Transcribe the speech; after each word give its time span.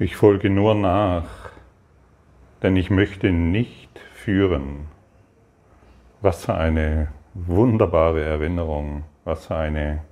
Ich 0.00 0.14
folge 0.14 0.48
nur 0.48 0.76
nach, 0.76 1.50
denn 2.62 2.76
ich 2.76 2.88
möchte 2.88 3.32
nicht 3.32 3.98
führen. 4.14 4.86
Was 6.20 6.44
für 6.44 6.54
eine 6.54 7.08
wunderbare 7.34 8.22
Erinnerung, 8.22 9.02
was 9.24 9.46
für 9.46 9.56
eine 9.56 10.04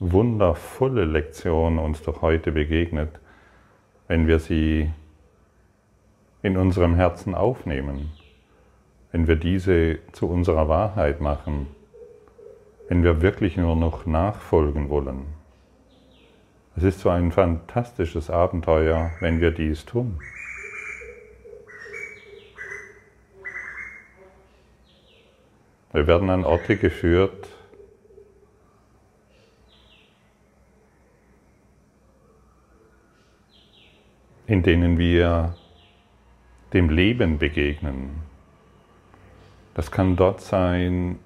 wundervolle 0.00 1.04
Lektion 1.04 1.78
uns 1.78 2.02
doch 2.02 2.22
heute 2.22 2.52
begegnet, 2.52 3.20
wenn 4.08 4.26
wir 4.28 4.38
sie 4.38 4.90
in 6.40 6.56
unserem 6.56 6.94
Herzen 6.94 7.34
aufnehmen, 7.34 8.12
wenn 9.10 9.28
wir 9.28 9.36
diese 9.36 9.98
zu 10.12 10.26
unserer 10.26 10.70
Wahrheit 10.70 11.20
machen, 11.20 11.66
wenn 12.88 13.02
wir 13.02 13.20
wirklich 13.20 13.58
nur 13.58 13.76
noch 13.76 14.06
nachfolgen 14.06 14.88
wollen. 14.88 15.41
Es 16.74 16.84
ist 16.84 17.00
so 17.00 17.10
ein 17.10 17.32
fantastisches 17.32 18.30
Abenteuer, 18.30 19.10
wenn 19.20 19.40
wir 19.40 19.50
dies 19.50 19.84
tun. 19.84 20.18
Wir 25.92 26.06
werden 26.06 26.30
an 26.30 26.44
Orte 26.44 26.78
geführt, 26.78 27.48
in 34.46 34.62
denen 34.62 34.98
wir 34.98 35.54
dem 36.72 36.88
Leben 36.88 37.38
begegnen. 37.38 38.22
Das 39.74 39.90
kann 39.90 40.16
dort 40.16 40.40
sein, 40.40 41.18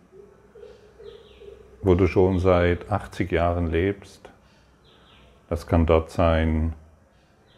wo 1.82 1.94
du 1.94 2.08
schon 2.08 2.40
seit 2.40 2.90
80 2.90 3.30
Jahren 3.30 3.68
lebst. 3.70 4.28
Das 5.48 5.66
kann 5.66 5.86
dort 5.86 6.10
sein, 6.10 6.74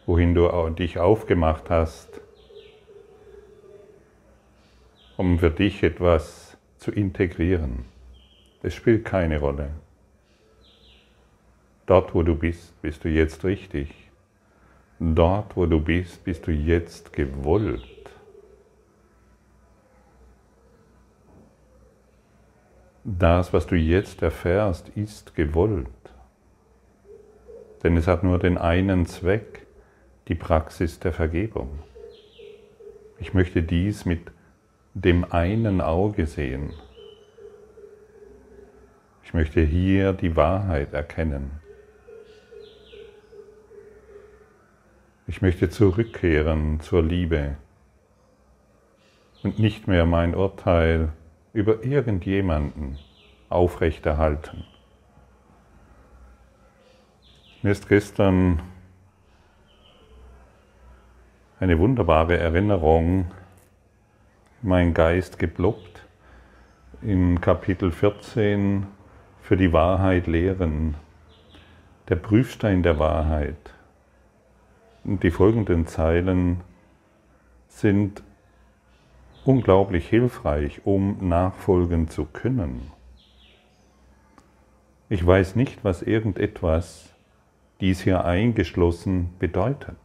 wohin 0.06 0.34
du 0.34 0.48
dich 0.70 0.98
aufgemacht 0.98 1.70
hast, 1.70 2.20
um 5.17 5.39
für 5.39 5.50
dich 5.50 5.83
etwas 5.83 6.56
zu 6.77 6.91
integrieren. 6.91 7.84
Es 8.62 8.75
spielt 8.75 9.05
keine 9.05 9.41
Rolle. 9.41 9.70
Dort, 11.86 12.14
wo 12.14 12.22
du 12.22 12.34
bist, 12.34 12.80
bist 12.83 13.05
du 13.05 13.08
jetzt 13.08 13.45
richtig. 13.45 14.11
Dort, 15.00 15.56
wo 15.56 15.64
du 15.64 15.80
bist, 15.80 16.25
bist 16.25 16.47
du 16.47 16.52
jetzt 16.52 17.12
gewollt. 17.12 17.83
Das, 23.05 23.52
was 23.55 23.67
du 23.67 23.75
jetzt 23.77 24.20
erfährst, 24.23 24.91
ist 24.91 25.34
gewollt. 25.34 25.89
Denn 27.83 27.97
es 27.97 28.07
hat 28.07 28.25
nur 28.25 28.39
den 28.39 28.59
einen 28.59 29.07
Zweck, 29.07 29.67
die 30.29 30.34
Praxis 30.34 30.98
der 30.98 31.12
Vergebung. 31.12 31.79
Ich 33.19 33.35
möchte 33.35 33.62
dies 33.62 34.05
mit 34.05 34.20
dem 34.95 35.25
einen 35.33 35.81
Auge 35.81 36.27
sehen. 36.27 36.73
Ich 39.25 39.35
möchte 39.35 39.61
hier 39.61 40.12
die 40.12 40.37
Wahrheit 40.37 40.93
erkennen. 40.93 41.51
Ich 45.27 45.42
möchte 45.42 45.69
zurückkehren 45.69 46.81
zur 46.81 47.03
Liebe 47.03 47.57
und 49.42 49.59
nicht 49.59 49.87
mehr 49.87 50.07
mein 50.07 50.35
Urteil 50.35 51.13
über 51.53 51.85
irgendjemanden 51.85 52.98
aufrechterhalten. 53.51 54.65
Mir 57.61 57.73
ist 57.73 57.89
gestern 57.89 58.63
eine 61.58 61.77
wunderbare 61.80 62.39
Erinnerung 62.39 63.33
in 64.63 64.69
meinen 64.69 64.95
Geist 64.95 65.41
geploppt 65.41 66.07
im 67.02 67.41
Kapitel 67.41 67.91
14 67.91 68.86
für 69.42 69.57
die 69.57 69.73
Wahrheit 69.73 70.29
lehren, 70.29 70.95
der 72.08 72.14
Prüfstein 72.14 72.85
der 72.85 73.01
Wahrheit. 73.01 73.75
Und 75.02 75.25
die 75.25 75.33
folgenden 75.33 75.89
Zeilen 75.89 76.61
sind 77.67 78.23
unglaublich 79.45 80.08
hilfreich, 80.08 80.83
um 80.85 81.29
nachfolgen 81.29 82.07
zu 82.07 82.25
können. 82.25 82.92
Ich 85.08 85.27
weiß 85.27 85.57
nicht, 85.57 85.83
was 85.83 86.02
irgendetwas 86.02 87.17
dies 87.80 88.00
hier 88.00 88.24
eingeschlossen 88.24 89.34
bedeutet. 89.39 89.96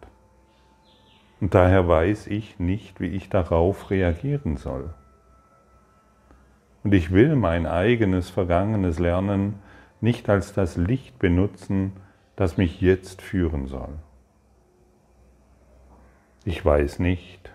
Und 1.42 1.54
daher 1.56 1.88
weiß 1.88 2.28
ich 2.28 2.60
nicht, 2.60 3.00
wie 3.02 3.08
ich 3.08 3.30
darauf 3.30 3.90
reagieren 3.90 4.58
soll. 4.58 4.94
Und 6.84 6.94
ich 6.94 7.12
will 7.12 7.36
mein 7.36 7.66
eigenes 7.66 8.30
vergangenes 8.30 9.00
Lernen 9.00 9.56
nicht 10.02 10.30
als 10.30 10.54
das 10.54 10.78
Licht 10.78 11.18
benutzen, 11.20 11.94
das 12.36 12.58
mich 12.58 12.82
jetzt 12.82 13.22
führen 13.22 13.68
soll. 13.68 14.00
Ich 16.46 16.64
weiß 16.64 17.00
nicht, 17.00 17.52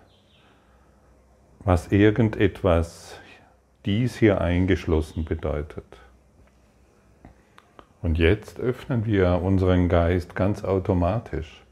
was 1.61 1.93
irgendetwas 1.93 3.21
dies 3.85 4.17
hier 4.17 4.41
eingeschlossen 4.41 5.25
bedeutet. 5.25 5.85
Und 8.09 8.17
jetzt 8.17 8.59
öffnen 8.59 9.05
wir 9.05 9.43
unseren 9.43 9.91
Geist 9.91 10.35
ganz 10.35 10.65
automatisch 10.65 11.63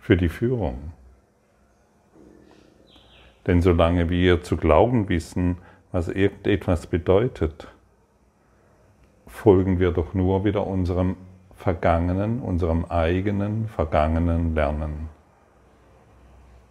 für 0.00 0.16
die 0.16 0.28
Führung. 0.28 0.90
Denn 3.46 3.62
solange 3.62 4.10
wir 4.10 4.42
zu 4.42 4.56
glauben 4.56 5.08
wissen, 5.08 5.58
was 5.92 6.08
irgendetwas 6.08 6.88
bedeutet, 6.88 7.68
folgen 9.28 9.78
wir 9.78 9.92
doch 9.92 10.14
nur 10.14 10.44
wieder 10.44 10.66
unserem 10.66 11.14
vergangenen, 11.54 12.40
unserem 12.40 12.86
eigenen 12.86 13.68
vergangenen 13.68 14.56
Lernen. 14.56 15.10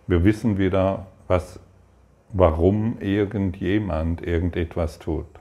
Wir 0.05 0.25
wissen 0.25 0.57
wieder, 0.57 1.07
was, 1.29 1.61
warum 2.33 2.99
irgendjemand 2.99 4.21
irgendetwas 4.21 4.99
tut. 4.99 5.38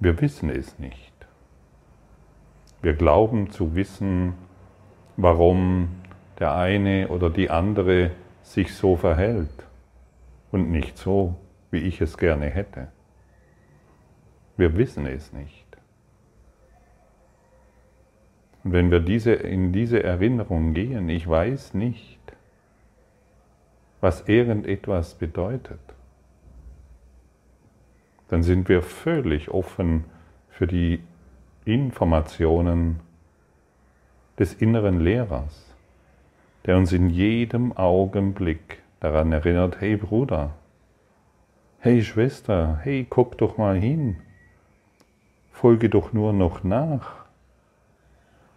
Wir 0.00 0.20
wissen 0.20 0.50
es 0.50 0.78
nicht. 0.78 1.12
Wir 2.82 2.94
glauben 2.94 3.50
zu 3.50 3.74
wissen, 3.74 4.34
warum 5.16 5.88
der 6.38 6.54
eine 6.54 7.08
oder 7.08 7.30
die 7.30 7.50
andere 7.50 8.12
sich 8.42 8.74
so 8.74 8.96
verhält 8.96 9.66
und 10.52 10.70
nicht 10.70 10.96
so, 10.96 11.34
wie 11.70 11.78
ich 11.78 12.00
es 12.00 12.16
gerne 12.16 12.46
hätte. 12.46 12.88
Wir 14.56 14.76
wissen 14.76 15.06
es 15.06 15.32
nicht. 15.32 15.66
Und 18.62 18.72
wenn 18.72 18.90
wir 18.90 19.00
diese, 19.00 19.32
in 19.32 19.72
diese 19.72 20.02
Erinnerung 20.02 20.74
gehen, 20.74 21.08
ich 21.08 21.28
weiß 21.28 21.74
nicht, 21.74 22.18
was 24.00 24.28
irgendetwas 24.28 25.14
bedeutet, 25.14 25.80
dann 28.28 28.42
sind 28.42 28.68
wir 28.68 28.82
völlig 28.82 29.50
offen 29.50 30.04
für 30.48 30.66
die 30.66 31.00
Informationen 31.64 33.00
des 34.38 34.54
inneren 34.54 35.00
Lehrers, 35.00 35.74
der 36.66 36.76
uns 36.76 36.92
in 36.92 37.10
jedem 37.10 37.76
Augenblick 37.76 38.82
daran 39.00 39.32
erinnert, 39.32 39.80
hey 39.80 39.96
Bruder, 39.96 40.54
hey 41.80 42.02
Schwester, 42.02 42.78
hey, 42.82 43.06
guck 43.08 43.38
doch 43.38 43.56
mal 43.56 43.78
hin, 43.78 44.16
folge 45.52 45.88
doch 45.88 46.12
nur 46.12 46.32
noch 46.32 46.64
nach. 46.64 47.24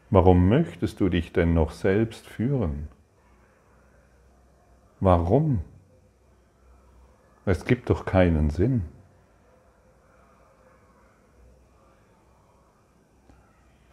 Warum 0.10 0.50
möchtest 0.50 1.00
du 1.00 1.08
dich 1.08 1.32
denn 1.32 1.54
noch 1.54 1.72
selbst 1.72 2.28
führen? 2.28 2.90
Warum? 5.00 5.62
Es 7.46 7.66
gibt 7.66 7.90
doch 7.90 8.06
keinen 8.06 8.50
Sinn. 8.50 8.84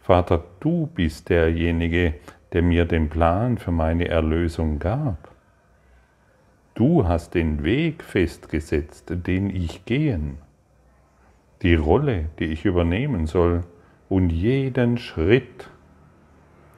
Vater, 0.09 0.43
du 0.59 0.87
bist 0.87 1.29
derjenige, 1.29 2.15
der 2.51 2.63
mir 2.63 2.85
den 2.85 3.09
Plan 3.09 3.59
für 3.59 3.69
meine 3.69 4.07
Erlösung 4.07 4.79
gab. 4.79 5.29
Du 6.73 7.07
hast 7.07 7.35
den 7.35 7.63
Weg 7.63 8.03
festgesetzt, 8.03 9.11
den 9.11 9.51
ich 9.51 9.85
gehen, 9.85 10.39
die 11.61 11.75
Rolle, 11.75 12.25
die 12.39 12.45
ich 12.45 12.65
übernehmen 12.65 13.27
soll 13.27 13.65
und 14.09 14.31
jeden 14.31 14.97
Schritt 14.97 15.69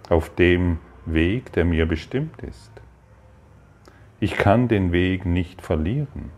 auf 0.09 0.35
dem 0.35 0.79
Weg, 1.05 1.53
der 1.53 1.63
mir 1.63 1.85
bestimmt 1.85 2.41
ist. 2.41 2.73
Ich 4.19 4.35
kann 4.35 4.67
den 4.67 4.91
Weg 4.91 5.25
nicht 5.25 5.61
verlieren. 5.61 6.31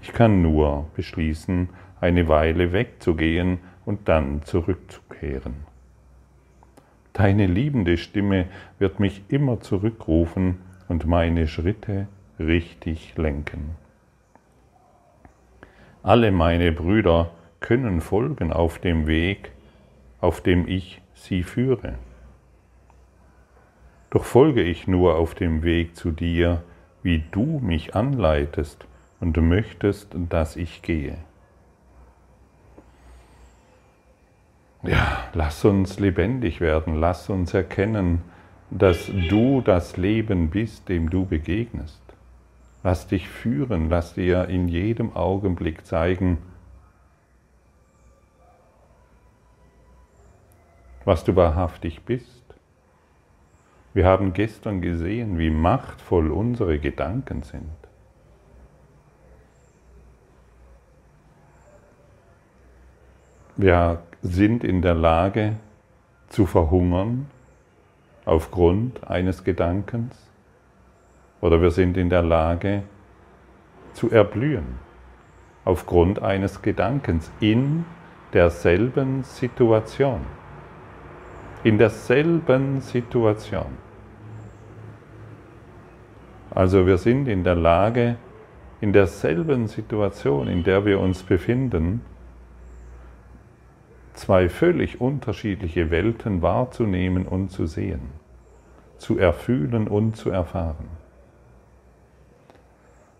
Ich 0.00 0.12
kann 0.12 0.42
nur 0.42 0.88
beschließen, 0.94 1.70
eine 2.00 2.28
Weile 2.28 2.72
wegzugehen 2.72 3.58
und 3.84 4.08
dann 4.08 4.42
zurückzukehren. 4.44 5.67
Deine 7.18 7.46
liebende 7.46 7.96
Stimme 7.96 8.46
wird 8.78 9.00
mich 9.00 9.22
immer 9.26 9.58
zurückrufen 9.58 10.60
und 10.86 11.04
meine 11.04 11.48
Schritte 11.48 12.06
richtig 12.38 13.16
lenken. 13.16 13.70
Alle 16.04 16.30
meine 16.30 16.70
Brüder 16.70 17.32
können 17.58 18.00
folgen 18.02 18.52
auf 18.52 18.78
dem 18.78 19.08
Weg, 19.08 19.50
auf 20.20 20.40
dem 20.40 20.68
ich 20.68 21.02
sie 21.14 21.42
führe. 21.42 21.94
Doch 24.10 24.24
folge 24.24 24.62
ich 24.62 24.86
nur 24.86 25.16
auf 25.16 25.34
dem 25.34 25.64
Weg 25.64 25.96
zu 25.96 26.12
dir, 26.12 26.62
wie 27.02 27.24
du 27.32 27.58
mich 27.58 27.96
anleitest 27.96 28.86
und 29.18 29.36
möchtest, 29.38 30.14
dass 30.14 30.54
ich 30.54 30.82
gehe. 30.82 31.18
Ja, 34.84 35.16
lass 35.34 35.64
uns 35.64 35.98
lebendig 35.98 36.60
werden, 36.60 36.94
lass 36.94 37.28
uns 37.30 37.54
erkennen, 37.54 38.22
dass 38.70 39.06
du 39.06 39.60
das 39.60 39.96
Leben 39.96 40.50
bist, 40.50 40.88
dem 40.88 41.10
du 41.10 41.24
begegnest. 41.24 42.02
Lass 42.82 43.06
dich 43.06 43.28
führen, 43.28 43.88
lass 43.88 44.14
dir 44.14 44.48
in 44.48 44.68
jedem 44.68 45.16
Augenblick 45.16 45.86
zeigen, 45.86 46.38
was 51.04 51.24
du 51.24 51.34
wahrhaftig 51.36 52.02
bist. 52.02 52.44
Wir 53.94 54.04
haben 54.04 54.32
gestern 54.32 54.80
gesehen, 54.80 55.38
wie 55.38 55.50
machtvoll 55.50 56.30
unsere 56.30 56.78
Gedanken 56.78 57.42
sind. 57.42 57.70
Wir 63.56 64.00
sind 64.22 64.64
in 64.64 64.82
der 64.82 64.94
Lage 64.94 65.56
zu 66.28 66.46
verhungern 66.46 67.26
aufgrund 68.24 69.08
eines 69.08 69.44
Gedankens 69.44 70.14
oder 71.40 71.62
wir 71.62 71.70
sind 71.70 71.96
in 71.96 72.10
der 72.10 72.22
Lage 72.22 72.82
zu 73.94 74.10
erblühen 74.10 74.78
aufgrund 75.64 76.22
eines 76.22 76.62
Gedankens 76.62 77.30
in 77.40 77.84
derselben 78.32 79.22
Situation. 79.22 80.20
In 81.64 81.78
derselben 81.78 82.80
Situation. 82.80 83.76
Also 86.50 86.86
wir 86.86 86.98
sind 86.98 87.28
in 87.28 87.44
der 87.44 87.54
Lage, 87.54 88.16
in 88.80 88.92
derselben 88.92 89.66
Situation, 89.66 90.48
in 90.48 90.64
der 90.64 90.84
wir 90.84 91.00
uns 91.00 91.22
befinden, 91.22 92.00
zwei 94.18 94.48
völlig 94.48 95.00
unterschiedliche 95.00 95.90
Welten 95.90 96.42
wahrzunehmen 96.42 97.26
und 97.26 97.50
zu 97.50 97.66
sehen, 97.66 98.00
zu 98.98 99.16
erfühlen 99.16 99.86
und 99.86 100.16
zu 100.16 100.30
erfahren. 100.30 100.88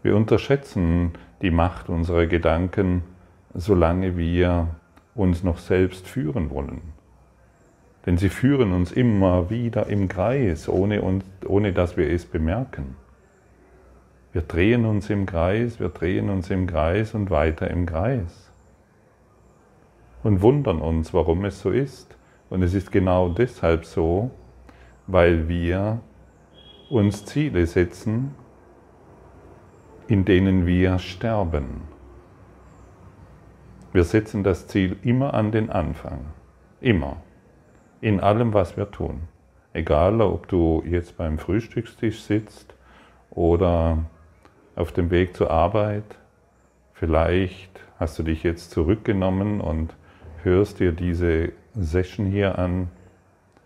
Wir 0.03 0.17
unterschätzen 0.17 1.12
die 1.41 1.50
Macht 1.50 1.89
unserer 1.89 2.27
Gedanken, 2.27 3.03
solange 3.55 4.17
wir 4.17 4.69
uns 5.15 5.43
noch 5.45 5.59
selbst 5.59 6.06
führen 6.09 6.50
wollen. 6.50 6.81
Denn 8.05 8.17
sie 8.17 8.29
führen 8.29 8.73
uns 8.73 8.91
immer 8.91 9.50
wieder 9.50 9.87
im 9.87 10.09
Kreis, 10.09 10.69
ohne, 10.69 11.03
uns, 11.03 11.25
ohne 11.47 11.73
dass 11.73 11.97
wir 11.97 12.11
es 12.11 12.27
bemerken. 12.27 12.97
Wir 14.33 14.43
drehen 14.43 14.85
uns 14.85 15.11
im 15.11 15.27
Kreis, 15.27 15.79
wir 15.79 15.89
drehen 15.91 16.29
uns 16.29 16.50
im 16.50 16.67
Kreis 16.67 17.15
und 17.15 17.31
weiter 17.31 17.71
im 17.71 17.87
Kreis 17.87 18.48
und 20.23 20.43
wundern 20.43 20.81
uns, 20.81 21.15
warum 21.15 21.44
es 21.44 21.61
so 21.61 21.70
ist. 21.70 22.17
Und 22.50 22.62
es 22.62 22.75
ist 22.75 22.91
genau 22.91 23.29
deshalb 23.29 23.85
so, 23.85 24.31
weil 25.06 25.49
wir 25.49 26.00
uns 26.91 27.25
Ziele 27.25 27.67
setzen, 27.67 28.35
in 30.06 30.25
denen 30.25 30.67
wir 30.67 30.99
sterben. 30.99 31.82
Wir 33.93 34.05
setzen 34.05 34.43
das 34.43 34.67
Ziel 34.67 34.97
immer 35.03 35.35
an 35.35 35.53
den 35.53 35.70
Anfang. 35.70 36.26
Immer. 36.81 37.17
In 38.00 38.21
allem, 38.21 38.55
was 38.55 38.76
wir 38.76 38.91
tun. 38.91 39.23
Egal, 39.73 40.21
ob 40.21 40.49
du 40.49 40.82
jetzt 40.87 41.17
beim 41.17 41.38
Frühstückstisch 41.38 42.23
sitzt 42.23 42.75
oder 43.31 43.99
auf 44.76 44.93
dem 44.93 45.11
Weg 45.11 45.37
zur 45.37 45.50
Arbeit. 45.50 46.05
Vielleicht 46.93 47.81
hast 47.99 48.19
du 48.19 48.23
dich 48.23 48.43
jetzt 48.43 48.71
zurückgenommen 48.71 49.61
und 49.61 49.94
hörst 50.49 50.81
dir 50.81 50.93
diese 50.93 51.53
Session 51.75 52.27
hier 52.27 52.59
an, 52.59 52.89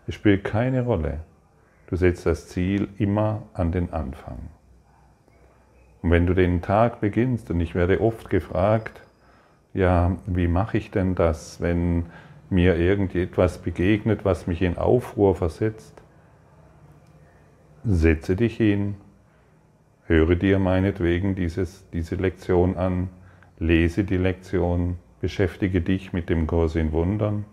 es 0.07 0.15
spielt 0.15 0.43
keine 0.43 0.83
Rolle. 0.83 1.19
Du 1.87 1.95
setzt 1.95 2.25
das 2.25 2.47
Ziel 2.47 2.89
immer 2.97 3.43
an 3.53 3.71
den 3.71 3.93
Anfang. 3.93 4.39
Und 6.01 6.11
wenn 6.11 6.25
du 6.25 6.33
den 6.33 6.61
Tag 6.61 6.99
beginnst, 6.99 7.49
und 7.49 7.59
ich 7.61 7.75
werde 7.75 8.01
oft 8.01 8.29
gefragt, 8.29 9.01
ja, 9.73 10.17
wie 10.25 10.47
mache 10.47 10.77
ich 10.77 10.91
denn 10.91 11.15
das, 11.15 11.61
wenn 11.61 12.07
mir 12.49 12.75
irgendetwas 12.75 13.57
begegnet, 13.57 14.25
was 14.25 14.45
mich 14.45 14.61
in 14.61 14.77
Aufruhr 14.77 15.35
versetzt? 15.35 16.01
Setze 17.83 18.35
dich 18.35 18.57
hin, 18.57 18.95
höre 20.05 20.35
dir 20.35 20.59
meinetwegen 20.59 21.35
dieses, 21.35 21.89
diese 21.91 22.15
Lektion 22.15 22.77
an, 22.77 23.09
lese 23.57 24.03
die 24.03 24.17
Lektion, 24.17 24.97
beschäftige 25.23 25.79
dich 25.79 26.11
mit 26.11 26.27
dem 26.27 26.47
Kurs 26.47 26.75
in 26.75 26.91
Wundern 26.91 27.45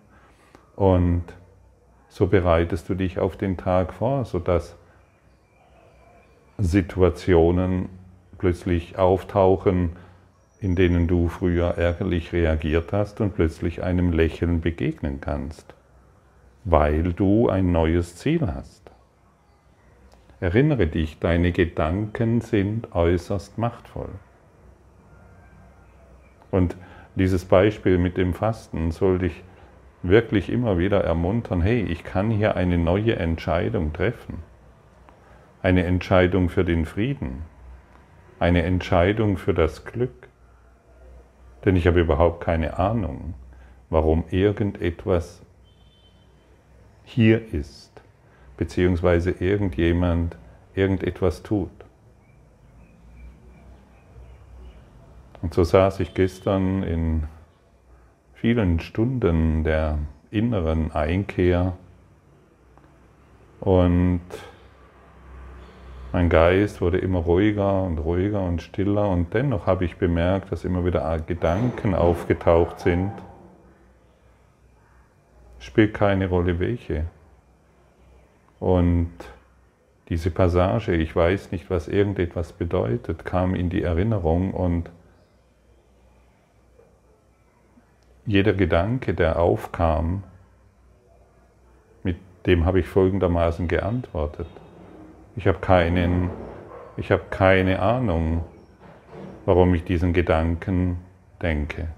und 0.74 1.22
so 2.08 2.26
bereitest 2.26 2.88
du 2.88 2.96
dich 2.96 3.20
auf 3.20 3.36
den 3.36 3.56
Tag 3.56 3.94
vor, 3.94 4.24
sodass 4.24 4.74
Situationen 6.58 7.88
plötzlich 8.38 8.98
auftauchen, 8.98 9.90
in 10.58 10.74
denen 10.74 11.06
du 11.06 11.28
früher 11.28 11.78
ärgerlich 11.78 12.32
reagiert 12.32 12.92
hast 12.92 13.20
und 13.20 13.36
plötzlich 13.36 13.84
einem 13.84 14.12
Lächeln 14.12 14.60
begegnen 14.60 15.20
kannst, 15.20 15.72
weil 16.64 17.12
du 17.12 17.48
ein 17.48 17.70
neues 17.70 18.16
Ziel 18.16 18.48
hast. 18.52 18.90
Erinnere 20.40 20.88
dich, 20.88 21.20
deine 21.20 21.52
Gedanken 21.52 22.40
sind 22.40 22.96
äußerst 22.96 23.58
machtvoll. 23.58 24.10
Und 26.50 26.74
dieses 27.14 27.44
Beispiel 27.44 27.98
mit 27.98 28.16
dem 28.16 28.34
Fasten 28.34 28.90
soll 28.90 29.18
dich 29.18 29.42
wirklich 30.02 30.50
immer 30.50 30.78
wieder 30.78 31.02
ermuntern, 31.04 31.60
hey, 31.60 31.82
ich 31.82 32.04
kann 32.04 32.30
hier 32.30 32.56
eine 32.56 32.78
neue 32.78 33.16
Entscheidung 33.16 33.92
treffen. 33.92 34.38
Eine 35.62 35.84
Entscheidung 35.84 36.48
für 36.48 36.64
den 36.64 36.86
Frieden. 36.86 37.42
Eine 38.38 38.62
Entscheidung 38.62 39.36
für 39.36 39.52
das 39.52 39.84
Glück. 39.84 40.28
Denn 41.64 41.76
ich 41.76 41.86
habe 41.86 42.00
überhaupt 42.00 42.42
keine 42.42 42.78
Ahnung, 42.78 43.34
warum 43.90 44.24
irgendetwas 44.30 45.42
hier 47.04 47.52
ist, 47.52 48.00
beziehungsweise 48.56 49.32
irgendjemand 49.32 50.38
irgendetwas 50.74 51.42
tut. 51.42 51.70
Und 55.42 55.54
so 55.54 55.64
saß 55.64 56.00
ich 56.00 56.14
gestern 56.14 56.82
in 56.82 57.24
vielen 58.34 58.80
Stunden 58.80 59.64
der 59.64 59.98
inneren 60.30 60.92
Einkehr 60.92 61.74
und 63.60 64.20
mein 66.12 66.28
Geist 66.28 66.80
wurde 66.80 66.98
immer 66.98 67.20
ruhiger 67.20 67.82
und 67.82 67.98
ruhiger 67.98 68.42
und 68.42 68.62
stiller 68.62 69.08
und 69.08 69.32
dennoch 69.32 69.66
habe 69.66 69.84
ich 69.84 69.96
bemerkt, 69.96 70.50
dass 70.50 70.64
immer 70.64 70.84
wieder 70.84 71.18
Gedanken 71.20 71.94
aufgetaucht 71.94 72.80
sind. 72.80 73.12
Spielt 75.60 75.94
keine 75.94 76.28
Rolle 76.28 76.58
welche. 76.58 77.04
Und 78.58 79.12
diese 80.08 80.30
Passage, 80.30 80.94
ich 80.94 81.14
weiß 81.14 81.52
nicht, 81.52 81.70
was 81.70 81.86
irgendetwas 81.86 82.52
bedeutet, 82.52 83.24
kam 83.24 83.54
in 83.54 83.70
die 83.70 83.82
Erinnerung 83.82 84.52
und 84.52 84.90
jeder 88.30 88.52
Gedanke, 88.52 89.12
der 89.12 89.40
aufkam, 89.40 90.22
mit 92.04 92.16
dem 92.46 92.64
habe 92.64 92.78
ich 92.78 92.86
folgendermaßen 92.86 93.66
geantwortet. 93.66 94.46
Ich 95.34 95.48
habe 95.48 95.58
keinen, 95.58 96.30
ich 96.96 97.10
habe 97.10 97.24
keine 97.30 97.82
Ahnung, 97.82 98.44
warum 99.46 99.74
ich 99.74 99.82
diesen 99.82 100.12
Gedanken 100.12 100.98
denke. 101.42 101.88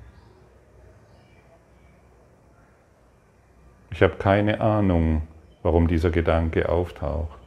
Ich 3.91 4.03
habe 4.03 4.15
keine 4.15 4.63
Ahnung, 4.63 5.29
warum 5.63 5.87
dieser 5.87 6.11
Gedanke 6.11 6.71
auftaucht. 6.71 7.41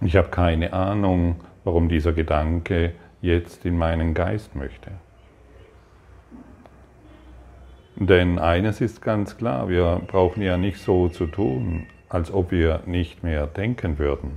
Ich 0.00 0.16
habe 0.16 0.28
keine 0.28 0.72
Ahnung, 0.72 1.42
warum 1.62 1.90
dieser 1.90 2.14
Gedanke 2.14 2.94
jetzt 3.20 3.66
in 3.66 3.76
meinen 3.76 4.14
Geist 4.14 4.54
möchte. 4.54 4.90
Denn 7.96 8.38
eines 8.38 8.80
ist 8.80 9.02
ganz 9.02 9.36
klar, 9.36 9.68
wir 9.68 10.00
brauchen 10.06 10.42
ja 10.42 10.56
nicht 10.56 10.78
so 10.78 11.08
zu 11.08 11.26
tun, 11.26 11.86
als 12.08 12.32
ob 12.32 12.50
wir 12.50 12.80
nicht 12.86 13.22
mehr 13.22 13.46
denken 13.46 13.98
würden. 13.98 14.32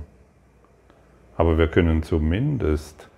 Aber 1.36 1.58
wir 1.58 1.68
können 1.68 2.02
zumindest 2.02 3.08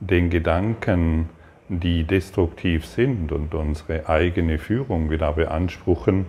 den 0.00 0.30
Gedanken, 0.30 1.28
die 1.68 2.04
destruktiv 2.04 2.86
sind 2.86 3.30
und 3.30 3.54
unsere 3.54 4.08
eigene 4.08 4.58
Führung 4.58 5.10
wieder 5.10 5.32
beanspruchen, 5.32 6.26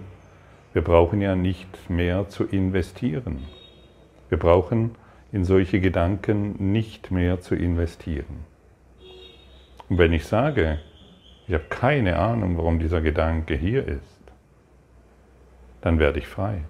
wir 0.74 0.84
brauchen 0.84 1.22
ja 1.22 1.36
nicht 1.36 1.90
mehr 1.90 2.30
zu 2.30 2.46
investieren. 2.46 3.40
Wir 4.30 4.38
brauchen 4.38 4.96
in 5.32 5.44
solche 5.44 5.82
Gedanken 5.82 6.72
nicht 6.72 7.12
mehr 7.12 7.42
zu 7.42 7.56
investieren. 7.56 8.46
Und 9.90 9.98
wenn 9.98 10.14
ich 10.14 10.26
sage, 10.26 10.80
ich 11.52 11.56
habe 11.56 11.66
keine 11.66 12.18
Ahnung, 12.18 12.56
warum 12.56 12.80
dieser 12.80 13.02
Gedanke 13.02 13.56
hier 13.56 13.86
ist, 13.86 14.22
dann 15.82 16.00
werde 16.00 16.20
ich 16.20 16.26
frei. 16.26 16.62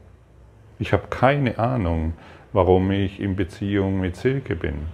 Ich 0.79 0.91
habe 0.91 1.03
keine 1.07 1.59
Ahnung, 1.59 2.13
warum 2.51 2.89
ich 2.89 3.19
in 3.19 3.35
Beziehung 3.35 3.99
mit 3.99 4.15
Silke 4.15 4.55
bin. 4.55 4.87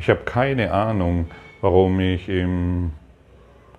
Ich 0.00 0.10
habe 0.10 0.24
keine 0.24 0.72
Ahnung, 0.72 1.28
warum 1.60 2.00
ich 2.00 2.28
im 2.28 2.94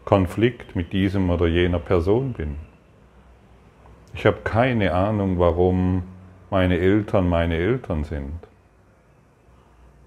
Konflikt 0.06 0.78
mit 0.78 0.94
diesem 0.94 1.30
oder 1.30 1.48
jener 1.48 1.80
Person 1.80 2.32
bin. 2.32 2.56
Ich 4.14 4.26
habe 4.26 4.38
keine 4.46 4.94
Ahnung, 4.94 5.40
warum 5.40 6.04
meine 6.50 6.78
Eltern 6.78 7.28
meine 7.28 7.58
Eltern 7.58 8.06
sind. 8.06 8.40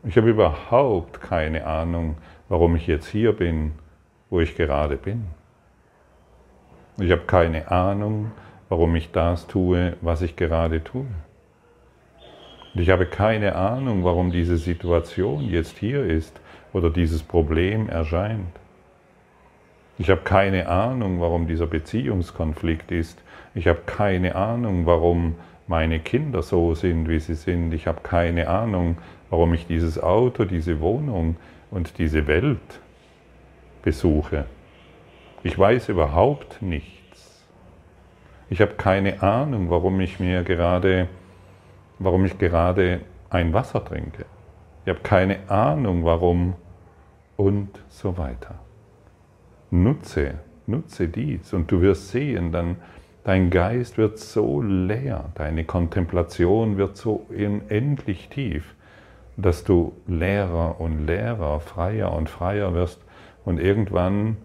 Ich 0.02 0.16
habe 0.16 0.30
überhaupt 0.30 1.20
keine 1.20 1.66
Ahnung, 1.66 2.16
warum 2.48 2.74
ich 2.76 2.86
jetzt 2.86 3.08
hier 3.08 3.34
bin, 3.34 3.72
wo 4.30 4.40
ich 4.40 4.56
gerade 4.56 4.96
bin. 4.96 5.26
Ich 6.98 7.10
habe 7.10 7.22
keine 7.26 7.70
Ahnung, 7.70 8.30
warum 8.68 8.94
ich 8.94 9.10
das 9.10 9.46
tue, 9.46 9.96
was 10.00 10.22
ich 10.22 10.36
gerade 10.36 10.82
tue. 10.82 11.06
Und 12.74 12.80
ich 12.80 12.90
habe 12.90 13.06
keine 13.06 13.56
Ahnung, 13.56 14.04
warum 14.04 14.30
diese 14.30 14.56
Situation 14.56 15.42
jetzt 15.42 15.78
hier 15.78 16.04
ist 16.04 16.40
oder 16.72 16.88
dieses 16.88 17.22
Problem 17.22 17.88
erscheint. 17.88 18.60
Ich 19.98 20.08
habe 20.08 20.20
keine 20.22 20.68
Ahnung, 20.68 21.20
warum 21.20 21.46
dieser 21.46 21.66
Beziehungskonflikt 21.66 22.92
ist. 22.92 23.20
Ich 23.54 23.66
habe 23.66 23.80
keine 23.86 24.36
Ahnung, 24.36 24.86
warum 24.86 25.34
meine 25.66 25.98
Kinder 25.98 26.42
so 26.42 26.74
sind, 26.74 27.08
wie 27.08 27.18
sie 27.18 27.34
sind. 27.34 27.74
Ich 27.74 27.86
habe 27.86 28.00
keine 28.02 28.48
Ahnung, 28.48 28.98
warum 29.30 29.52
ich 29.52 29.66
dieses 29.66 30.00
Auto, 30.02 30.44
diese 30.44 30.80
Wohnung 30.80 31.36
und 31.70 31.98
diese 31.98 32.26
Welt 32.26 32.80
besuche. 33.82 34.46
Ich 35.42 35.58
weiß 35.58 35.88
überhaupt 35.88 36.60
nichts. 36.60 37.44
Ich 38.50 38.60
habe 38.60 38.74
keine 38.74 39.22
Ahnung, 39.22 39.70
warum 39.70 40.00
ich 40.00 40.20
mir 40.20 40.42
gerade, 40.42 41.08
warum 41.98 42.24
ich 42.24 42.36
gerade 42.38 43.00
ein 43.30 43.52
Wasser 43.52 43.84
trinke. 43.84 44.26
Ich 44.84 44.90
habe 44.90 45.00
keine 45.00 45.48
Ahnung, 45.48 46.04
warum 46.04 46.54
und 47.36 47.68
so 47.88 48.18
weiter. 48.18 48.56
Nutze, 49.70 50.34
nutze 50.66 51.08
dies 51.08 51.54
und 51.54 51.70
du 51.70 51.80
wirst 51.80 52.10
sehen, 52.10 52.52
dann 52.52 52.76
dein 53.24 53.50
Geist 53.50 53.98
wird 53.98 54.18
so 54.18 54.60
leer, 54.60 55.30
deine 55.34 55.64
Kontemplation 55.64 56.76
wird 56.76 56.96
so 56.96 57.26
unendlich 57.28 58.28
tief, 58.28 58.74
dass 59.36 59.64
du 59.64 59.92
leerer 60.06 60.80
und 60.80 61.06
leerer, 61.06 61.60
freier 61.60 62.12
und 62.12 62.28
freier 62.28 62.74
wirst 62.74 63.00
und 63.44 63.58
irgendwann 63.58 64.36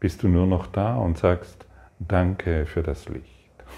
bist 0.00 0.22
du 0.22 0.28
nur 0.28 0.46
noch 0.46 0.66
da 0.66 0.96
und 0.96 1.18
sagst, 1.18 1.66
danke 1.98 2.66
für 2.66 2.82
das 2.82 3.08
Licht. 3.08 3.32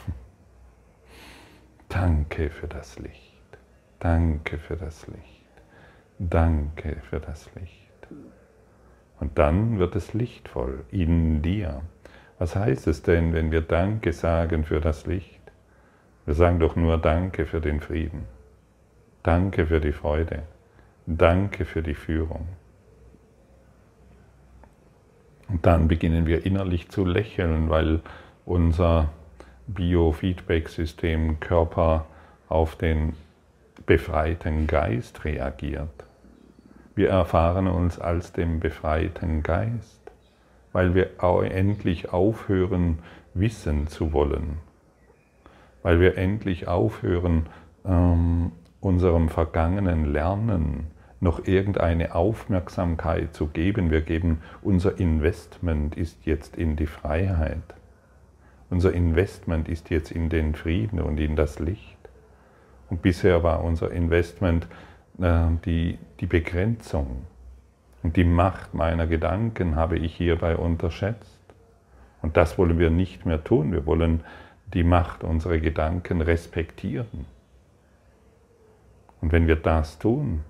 Danke 1.88 2.50
für 2.50 2.68
das 2.68 2.98
Licht. 2.98 3.58
Danke 3.98 4.58
für 4.58 4.76
das 4.76 5.06
Licht. 5.06 5.38
Danke 6.18 6.96
für 7.08 7.18
das 7.18 7.48
Licht. 7.54 7.88
Und 9.20 9.38
dann 9.38 9.78
wird 9.78 9.96
es 9.96 10.12
lichtvoll 10.12 10.84
in 10.90 11.40
dir. 11.40 11.80
Was 12.38 12.54
heißt 12.54 12.86
es 12.88 13.02
denn, 13.02 13.32
wenn 13.32 13.50
wir 13.50 13.62
Danke 13.62 14.12
sagen 14.12 14.64
für 14.64 14.80
das 14.80 15.06
Licht? 15.06 15.40
Wir 16.26 16.34
sagen 16.34 16.60
doch 16.60 16.76
nur 16.76 16.98
Danke 16.98 17.46
für 17.46 17.60
den 17.60 17.80
Frieden. 17.80 18.26
Danke 19.22 19.66
für 19.66 19.80
die 19.80 19.92
Freude. 19.92 20.42
Danke 21.06 21.64
für 21.64 21.82
die 21.82 21.94
Führung. 21.94 22.46
Und 25.48 25.64
dann 25.64 25.88
beginnen 25.88 26.26
wir 26.26 26.44
innerlich 26.44 26.88
zu 26.90 27.04
lächeln, 27.04 27.70
weil 27.70 28.00
unser 28.44 29.08
Biofeedback-System 29.66 31.40
Körper 31.40 32.06
auf 32.48 32.76
den 32.76 33.14
befreiten 33.86 34.66
Geist 34.66 35.24
reagiert. 35.24 36.04
Wir 36.94 37.10
erfahren 37.10 37.68
uns 37.68 37.98
als 37.98 38.32
den 38.32 38.60
befreiten 38.60 39.42
Geist, 39.42 40.00
weil 40.72 40.94
wir 40.94 41.10
endlich 41.20 42.12
aufhören, 42.12 42.98
wissen 43.34 43.86
zu 43.86 44.12
wollen, 44.12 44.58
weil 45.82 46.00
wir 46.00 46.18
endlich 46.18 46.66
aufhören, 46.66 47.46
ähm, 47.84 48.52
unserem 48.80 49.28
vergangenen 49.28 50.12
Lernen 50.12 50.88
noch 51.20 51.46
irgendeine 51.46 52.14
Aufmerksamkeit 52.14 53.34
zu 53.34 53.48
geben. 53.48 53.90
Wir 53.90 54.02
geben, 54.02 54.42
unser 54.62 54.98
Investment 54.98 55.96
ist 55.96 56.26
jetzt 56.26 56.56
in 56.56 56.76
die 56.76 56.86
Freiheit. 56.86 57.74
Unser 58.70 58.92
Investment 58.92 59.68
ist 59.68 59.90
jetzt 59.90 60.12
in 60.12 60.28
den 60.28 60.54
Frieden 60.54 61.00
und 61.00 61.18
in 61.18 61.36
das 61.36 61.58
Licht. 61.58 61.96
Und 62.90 63.02
bisher 63.02 63.42
war 63.42 63.64
unser 63.64 63.90
Investment 63.90 64.66
äh, 65.20 65.46
die, 65.64 65.98
die 66.20 66.26
Begrenzung. 66.26 67.24
Und 68.02 68.16
die 68.16 68.24
Macht 68.24 68.74
meiner 68.74 69.06
Gedanken 69.06 69.76
habe 69.76 69.98
ich 69.98 70.14
hierbei 70.14 70.56
unterschätzt. 70.56 71.38
Und 72.22 72.36
das 72.36 72.58
wollen 72.58 72.78
wir 72.78 72.90
nicht 72.90 73.26
mehr 73.26 73.42
tun. 73.42 73.72
Wir 73.72 73.86
wollen 73.86 74.22
die 74.72 74.84
Macht 74.84 75.24
unserer 75.24 75.58
Gedanken 75.58 76.20
respektieren. 76.20 77.26
Und 79.20 79.32
wenn 79.32 79.46
wir 79.46 79.56
das 79.56 79.98
tun, 79.98 80.44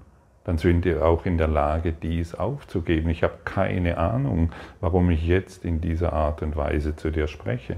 dann 0.49 0.57
sind 0.57 0.87
wir 0.87 1.05
auch 1.05 1.26
in 1.26 1.37
der 1.37 1.47
Lage, 1.47 1.93
dies 1.93 2.35
aufzugeben. 2.35 3.11
Ich 3.11 3.23
habe 3.23 3.35
keine 3.45 3.99
Ahnung, 3.99 4.49
warum 4.81 5.11
ich 5.11 5.26
jetzt 5.26 5.62
in 5.62 5.83
dieser 5.83 6.14
Art 6.14 6.40
und 6.40 6.57
Weise 6.57 6.97
zu 6.97 7.11
dir 7.11 7.26
spreche. 7.26 7.76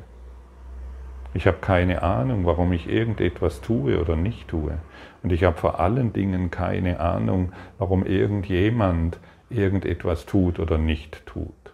Ich 1.35 1.49
habe 1.49 1.57
keine 1.61 2.05
Ahnung, 2.05 2.47
warum 2.47 2.73
ich 2.73 2.89
irgendetwas 2.89 3.61
tue 3.61 4.01
oder 4.01 4.15
nicht 4.15 4.47
tue. 4.47 4.79
Und 5.25 5.33
ich 5.33 5.43
habe 5.43 5.57
vor 5.57 5.81
allen 5.81 6.13
Dingen 6.13 6.53
keine 6.53 7.01
Ahnung, 7.01 7.51
warum 7.79 8.07
irgendjemand 8.07 9.19
irgendetwas 9.49 10.25
tut 10.25 10.61
oder 10.61 10.79
nicht 10.79 11.27
tut. 11.27 11.73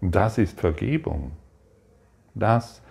Das 0.00 0.38
ist 0.38 0.60
Vergebung. 0.60 1.32
Das 2.36 2.82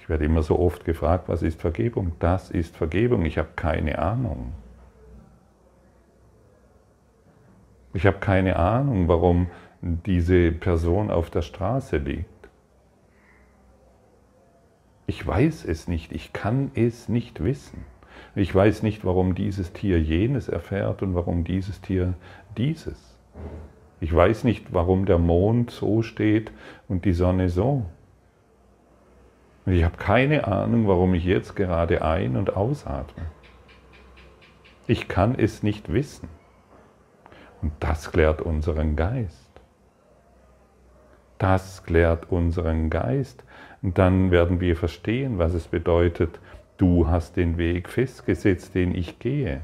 ich 0.00 0.08
werde 0.08 0.24
immer 0.24 0.42
so 0.42 0.58
oft 0.58 0.86
gefragt, 0.86 1.28
was 1.28 1.42
ist 1.42 1.60
Vergebung? 1.60 2.12
Das 2.20 2.50
ist 2.50 2.74
Vergebung. 2.74 3.26
Ich 3.26 3.36
habe 3.36 3.50
keine 3.54 3.98
Ahnung. 3.98 4.54
Ich 7.98 8.06
habe 8.06 8.18
keine 8.18 8.54
Ahnung, 8.54 9.08
warum 9.08 9.48
diese 9.82 10.52
Person 10.52 11.10
auf 11.10 11.30
der 11.30 11.42
Straße 11.42 11.96
liegt. 11.96 12.48
Ich 15.08 15.26
weiß 15.26 15.64
es 15.64 15.88
nicht, 15.88 16.12
ich 16.12 16.32
kann 16.32 16.70
es 16.76 17.08
nicht 17.08 17.42
wissen. 17.42 17.84
Ich 18.36 18.54
weiß 18.54 18.84
nicht, 18.84 19.04
warum 19.04 19.34
dieses 19.34 19.72
Tier 19.72 20.00
jenes 20.00 20.48
erfährt 20.48 21.02
und 21.02 21.16
warum 21.16 21.42
dieses 21.42 21.80
Tier 21.80 22.14
dieses. 22.56 23.18
Ich 23.98 24.14
weiß 24.14 24.44
nicht, 24.44 24.72
warum 24.72 25.04
der 25.04 25.18
Mond 25.18 25.72
so 25.72 26.02
steht 26.02 26.52
und 26.86 27.04
die 27.04 27.14
Sonne 27.14 27.48
so. 27.48 27.84
Und 29.66 29.72
ich 29.72 29.82
habe 29.82 29.96
keine 29.96 30.46
Ahnung, 30.46 30.86
warum 30.86 31.14
ich 31.14 31.24
jetzt 31.24 31.56
gerade 31.56 32.02
ein- 32.02 32.36
und 32.36 32.56
ausatme. 32.56 33.24
Ich 34.86 35.08
kann 35.08 35.34
es 35.34 35.64
nicht 35.64 35.92
wissen. 35.92 36.37
Und 37.62 37.72
das 37.80 38.12
klärt 38.12 38.40
unseren 38.40 38.96
Geist. 38.96 39.48
Das 41.38 41.84
klärt 41.84 42.30
unseren 42.30 42.90
Geist. 42.90 43.44
Und 43.82 43.98
dann 43.98 44.30
werden 44.30 44.60
wir 44.60 44.76
verstehen, 44.76 45.38
was 45.38 45.54
es 45.54 45.68
bedeutet, 45.68 46.40
du 46.76 47.08
hast 47.08 47.36
den 47.36 47.58
Weg 47.58 47.88
festgesetzt, 47.88 48.74
den 48.74 48.94
ich 48.94 49.18
gehe. 49.18 49.60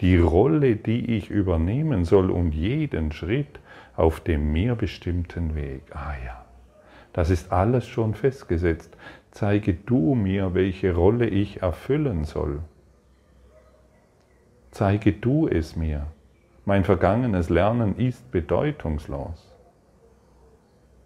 Die 0.00 0.18
Rolle, 0.18 0.76
die 0.76 1.16
ich 1.16 1.30
übernehmen 1.30 2.04
soll 2.04 2.30
und 2.30 2.52
jeden 2.52 3.12
Schritt 3.12 3.60
auf 3.96 4.20
dem 4.20 4.52
mir 4.52 4.74
bestimmten 4.74 5.54
Weg. 5.54 5.82
Ah 5.90 6.14
ja. 6.24 6.44
Das 7.14 7.30
ist 7.30 7.50
alles 7.50 7.86
schon 7.86 8.14
festgesetzt. 8.14 8.94
Zeige 9.30 9.72
du 9.72 10.14
mir, 10.14 10.52
welche 10.52 10.94
Rolle 10.94 11.26
ich 11.26 11.62
erfüllen 11.62 12.24
soll. 12.24 12.60
Zeige 14.70 15.12
du 15.12 15.48
es 15.48 15.76
mir. 15.76 16.06
Mein 16.68 16.82
vergangenes 16.82 17.48
Lernen 17.48 17.96
ist 17.96 18.32
bedeutungslos. 18.32 19.54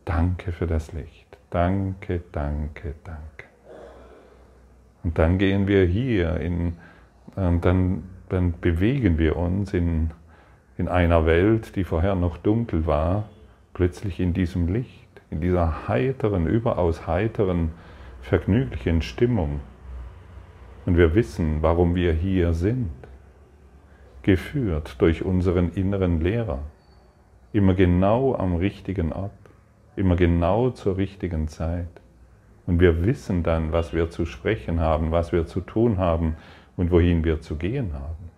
Danke 0.07 0.53
für 0.53 0.67
das 0.67 0.95
Licht. 0.95 1.37
Danke, 1.51 2.23
danke, 2.33 2.95
danke. 3.05 3.45
Und 5.05 5.19
dann 5.19 5.37
gehen 5.37 5.67
wir 5.67 5.85
hier 5.85 6.41
in, 6.41 6.79
ähm, 7.37 7.61
dann, 7.61 8.05
dann 8.31 8.55
bewegen 8.59 9.19
wir 9.19 9.37
uns 9.37 9.75
in, 9.75 10.13
in 10.79 10.89
einer 10.89 11.27
Welt, 11.27 11.77
die 11.77 11.85
vorher 11.85 12.15
noch 12.15 12.39
dunkel 12.39 12.87
war, 12.87 13.29
plötzlich 13.75 14.19
in 14.19 14.33
diesem 14.33 14.67
Licht, 14.67 15.11
in 15.29 15.43
dieser 15.43 15.89
heiteren, 15.89 16.47
überaus 16.47 17.07
heiteren, 17.07 17.73
vergnüglichen 18.23 19.03
Stimmung. 19.03 19.61
Und 20.87 20.97
wir 20.97 21.15
wissen, 21.15 21.59
warum 21.61 21.95
wir 21.95 22.15
hier 22.15 22.55
sind, 22.55 23.00
geführt 24.23 24.97
durch 24.99 25.25
unseren 25.25 25.73
inneren 25.73 26.21
Lehrer, 26.21 26.61
immer 27.53 27.75
genau 27.75 28.35
am 28.35 28.57
richtigen 28.57 29.13
Ort, 29.13 29.33
immer 29.97 30.17
genau 30.17 30.71
zur 30.71 30.97
richtigen 30.97 31.49
Zeit. 31.49 31.89
Und 32.67 32.81
wir 32.81 33.05
wissen 33.05 33.43
dann, 33.43 33.73
was 33.73 33.93
wir 33.93 34.11
zu 34.11 34.27
sprechen 34.27 34.81
haben, 34.81 35.11
was 35.11 35.33
wir 35.33 35.47
zu 35.47 35.61
tun 35.61 35.99
haben 35.99 36.37
und 36.77 36.91
wohin 36.91 37.25
wir 37.25 37.41
zu 37.41 37.57
gehen 37.57 37.93
haben. 37.95 38.31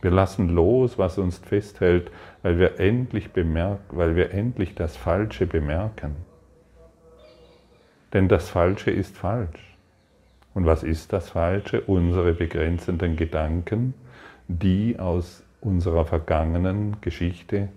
Wir 0.00 0.10
lassen 0.10 0.48
los, 0.48 0.98
was 0.98 1.16
uns 1.18 1.38
festhält, 1.38 2.10
weil 2.42 2.58
wir 2.58 2.80
endlich 2.80 3.30
bemerken, 3.30 3.96
weil 3.96 4.16
wir 4.16 4.32
endlich 4.32 4.74
das 4.74 4.96
Falsche 4.96 5.46
bemerken. 5.46 6.16
Denn 8.12 8.28
das 8.28 8.50
Falsche 8.50 8.90
ist 8.90 9.16
falsch. 9.16 9.76
Und 10.54 10.66
was 10.66 10.82
ist 10.82 11.12
das 11.12 11.30
Falsche? 11.30 11.82
Unsere 11.82 12.34
begrenzenden 12.34 13.16
Gedanken, 13.16 13.94
die 14.58 14.98
aus 14.98 15.42
unserer 15.60 16.04
vergangenen 16.04 17.00
Geschichte 17.00 17.68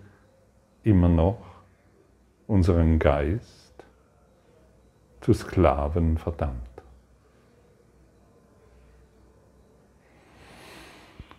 immer 0.83 1.09
noch 1.09 1.39
unseren 2.47 2.99
Geist 2.99 3.85
zu 5.21 5.33
Sklaven 5.33 6.17
verdammt. 6.17 6.61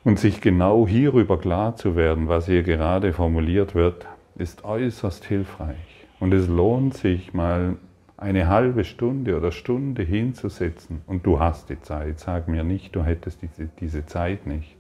Und 0.02 0.21
sich 0.21 0.40
genau 0.40 0.87
hierüber 0.87 1.38
klar 1.38 1.75
zu 1.75 1.97
werden, 1.97 2.28
was 2.28 2.47
hier 2.47 2.62
gerade 2.62 3.12
formuliert 3.12 3.75
wird, 3.75 4.07
ist 4.37 4.64
äußerst 4.64 5.25
hilfreich. 5.25 6.07
Und 6.21 6.33
es 6.33 6.47
lohnt 6.47 6.95
sich 6.95 7.35
mal 7.35 7.76
eine 8.16 8.47
halbe 8.47 8.85
Stunde 8.85 9.37
oder 9.37 9.52
Stunde 9.52 10.02
hinzusetzen. 10.02 11.02
Und 11.07 11.26
du 11.26 11.40
hast 11.40 11.71
die 11.71 11.81
Zeit. 11.81 12.21
Sag 12.21 12.49
mir 12.49 12.64
nicht, 12.64 12.95
du 12.95 13.02
hättest 13.02 13.43
diese, 13.43 13.69
diese 13.81 14.07
Zeit 14.07 14.47
nicht. 14.47 14.75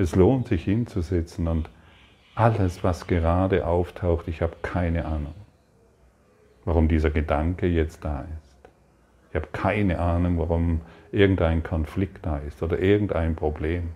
Es 0.00 0.16
lohnt 0.16 0.48
sich 0.48 0.64
hinzusetzen 0.64 1.46
und 1.46 1.68
alles, 2.34 2.82
was 2.82 3.06
gerade 3.06 3.66
auftaucht, 3.66 4.28
ich 4.28 4.40
habe 4.40 4.56
keine 4.62 5.04
Ahnung, 5.04 5.34
warum 6.64 6.88
dieser 6.88 7.10
Gedanke 7.10 7.66
jetzt 7.66 8.02
da 8.02 8.20
ist. 8.22 8.56
Ich 9.28 9.36
habe 9.36 9.48
keine 9.52 9.98
Ahnung, 9.98 10.38
warum 10.38 10.80
irgendein 11.12 11.62
Konflikt 11.62 12.24
da 12.24 12.38
ist 12.38 12.62
oder 12.62 12.78
irgendein 12.78 13.36
Problem. 13.36 13.90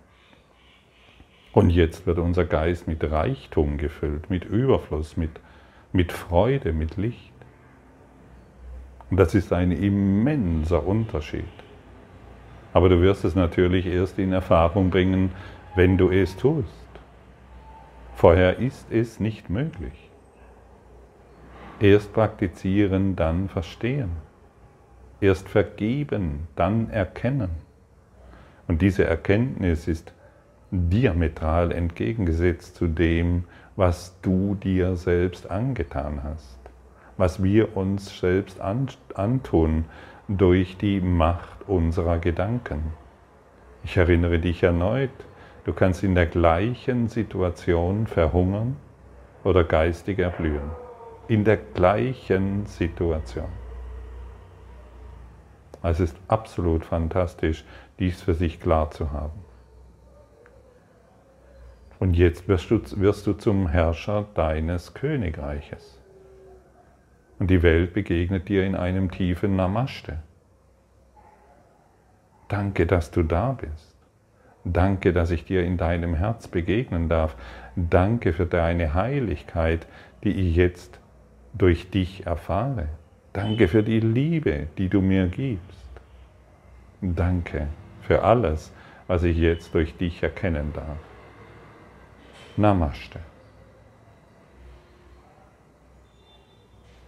Und 1.54 1.70
jetzt 1.70 2.06
wird 2.06 2.18
unser 2.18 2.44
Geist 2.44 2.86
mit 2.86 3.02
Reichtum 3.02 3.78
gefüllt, 3.78 4.28
mit 4.28 4.44
Überfluss, 4.44 5.16
mit, 5.16 5.40
mit 5.92 6.12
Freude, 6.12 6.74
mit 6.74 6.98
Licht. 6.98 7.32
Und 9.08 9.16
das 9.16 9.34
ist 9.34 9.54
ein 9.54 9.72
immenser 9.72 10.86
Unterschied. 10.86 11.44
Aber 12.74 12.90
du 12.90 13.00
wirst 13.00 13.24
es 13.24 13.34
natürlich 13.36 13.86
erst 13.86 14.18
in 14.18 14.32
Erfahrung 14.32 14.90
bringen, 14.90 15.30
wenn 15.74 15.96
du 15.98 16.10
es 16.10 16.36
tust. 16.36 16.68
Vorher 18.14 18.58
ist 18.58 18.90
es 18.92 19.18
nicht 19.18 19.50
möglich. 19.50 20.10
Erst 21.80 22.12
praktizieren, 22.12 23.16
dann 23.16 23.48
verstehen. 23.48 24.12
Erst 25.20 25.48
vergeben, 25.48 26.48
dann 26.54 26.90
erkennen. 26.90 27.50
Und 28.68 28.82
diese 28.82 29.04
Erkenntnis 29.04 29.88
ist 29.88 30.14
diametral 30.70 31.72
entgegengesetzt 31.72 32.76
zu 32.76 32.86
dem, 32.86 33.44
was 33.76 34.18
du 34.22 34.54
dir 34.54 34.96
selbst 34.96 35.50
angetan 35.50 36.22
hast, 36.22 36.58
was 37.16 37.42
wir 37.42 37.76
uns 37.76 38.18
selbst 38.18 38.60
antun 38.60 39.84
durch 40.28 40.76
die 40.76 41.00
Macht 41.00 41.68
unserer 41.68 42.18
Gedanken. 42.18 42.92
Ich 43.82 43.96
erinnere 43.96 44.38
dich 44.38 44.62
erneut, 44.62 45.10
du 45.64 45.72
kannst 45.72 46.02
in 46.02 46.14
der 46.14 46.26
gleichen 46.26 47.08
Situation 47.08 48.06
verhungern 48.06 48.76
oder 49.42 49.64
geistig 49.64 50.18
erblühen. 50.18 50.70
In 51.28 51.44
der 51.44 51.56
gleichen 51.56 52.66
Situation. 52.66 53.48
Es 55.82 56.00
ist 56.00 56.16
absolut 56.28 56.84
fantastisch, 56.84 57.64
dies 57.98 58.22
für 58.22 58.34
sich 58.34 58.60
klar 58.60 58.90
zu 58.90 59.12
haben. 59.12 59.44
Und 61.98 62.14
jetzt 62.14 62.48
wirst 62.48 62.70
du, 62.70 62.80
wirst 63.00 63.26
du 63.26 63.34
zum 63.34 63.68
Herrscher 63.68 64.26
deines 64.34 64.94
Königreiches. 64.94 66.00
Und 67.38 67.48
die 67.48 67.62
Welt 67.62 67.92
begegnet 67.92 68.48
dir 68.48 68.64
in 68.64 68.74
einem 68.74 69.10
tiefen 69.10 69.56
Namaste. 69.56 70.22
Danke, 72.48 72.86
dass 72.86 73.10
du 73.10 73.22
da 73.22 73.52
bist. 73.52 73.93
Danke, 74.64 75.12
dass 75.12 75.30
ich 75.30 75.44
dir 75.44 75.62
in 75.62 75.76
deinem 75.76 76.14
Herz 76.14 76.48
begegnen 76.48 77.08
darf. 77.08 77.36
Danke 77.76 78.32
für 78.32 78.46
deine 78.46 78.94
Heiligkeit, 78.94 79.86
die 80.22 80.30
ich 80.30 80.56
jetzt 80.56 80.98
durch 81.52 81.90
dich 81.90 82.26
erfahre. 82.26 82.88
Danke 83.34 83.68
für 83.68 83.82
die 83.82 84.00
Liebe, 84.00 84.68
die 84.78 84.88
du 84.88 85.00
mir 85.00 85.26
gibst. 85.26 85.90
Danke 87.00 87.68
für 88.02 88.22
alles, 88.22 88.72
was 89.06 89.22
ich 89.22 89.36
jetzt 89.36 89.74
durch 89.74 89.96
dich 89.96 90.22
erkennen 90.22 90.72
darf. 90.72 90.98
Namaste. 92.56 93.18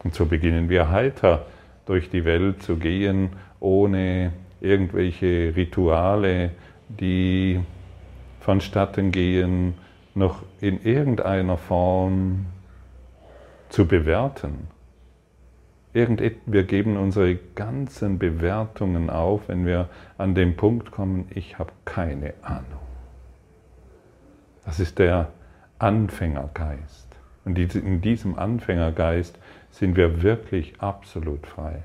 Und 0.02 0.14
so 0.14 0.26
beginnen 0.26 0.68
wir 0.68 0.90
heiter 0.90 1.46
durch 1.86 2.10
die 2.10 2.24
Welt 2.24 2.62
zu 2.62 2.76
gehen, 2.76 3.30
ohne 3.60 4.32
irgendwelche 4.60 5.54
Rituale, 5.56 6.50
die 6.88 7.60
vonstatten 8.40 9.12
gehen, 9.12 9.74
noch 10.14 10.42
in 10.60 10.82
irgendeiner 10.82 11.58
Form 11.58 12.46
zu 13.68 13.86
bewerten. 13.86 14.68
wir 15.92 16.64
geben 16.64 16.96
unsere 16.96 17.36
ganzen 17.36 18.18
Bewertungen 18.18 19.10
auf, 19.10 19.48
wenn 19.48 19.66
wir 19.66 19.88
an 20.18 20.34
den 20.34 20.56
Punkt 20.56 20.90
kommen, 20.90 21.28
ich 21.34 21.58
habe 21.58 21.72
keine 21.84 22.34
Ahnung. 22.42 22.86
Das 24.64 24.80
ist 24.80 24.98
der 24.98 25.28
Anfängergeist. 25.78 27.06
Und 27.44 27.58
in 27.58 28.00
diesem 28.00 28.38
Anfängergeist 28.38 29.38
sind 29.70 29.96
wir 29.96 30.22
wirklich 30.22 30.80
absolut 30.80 31.46
frei. 31.46 31.84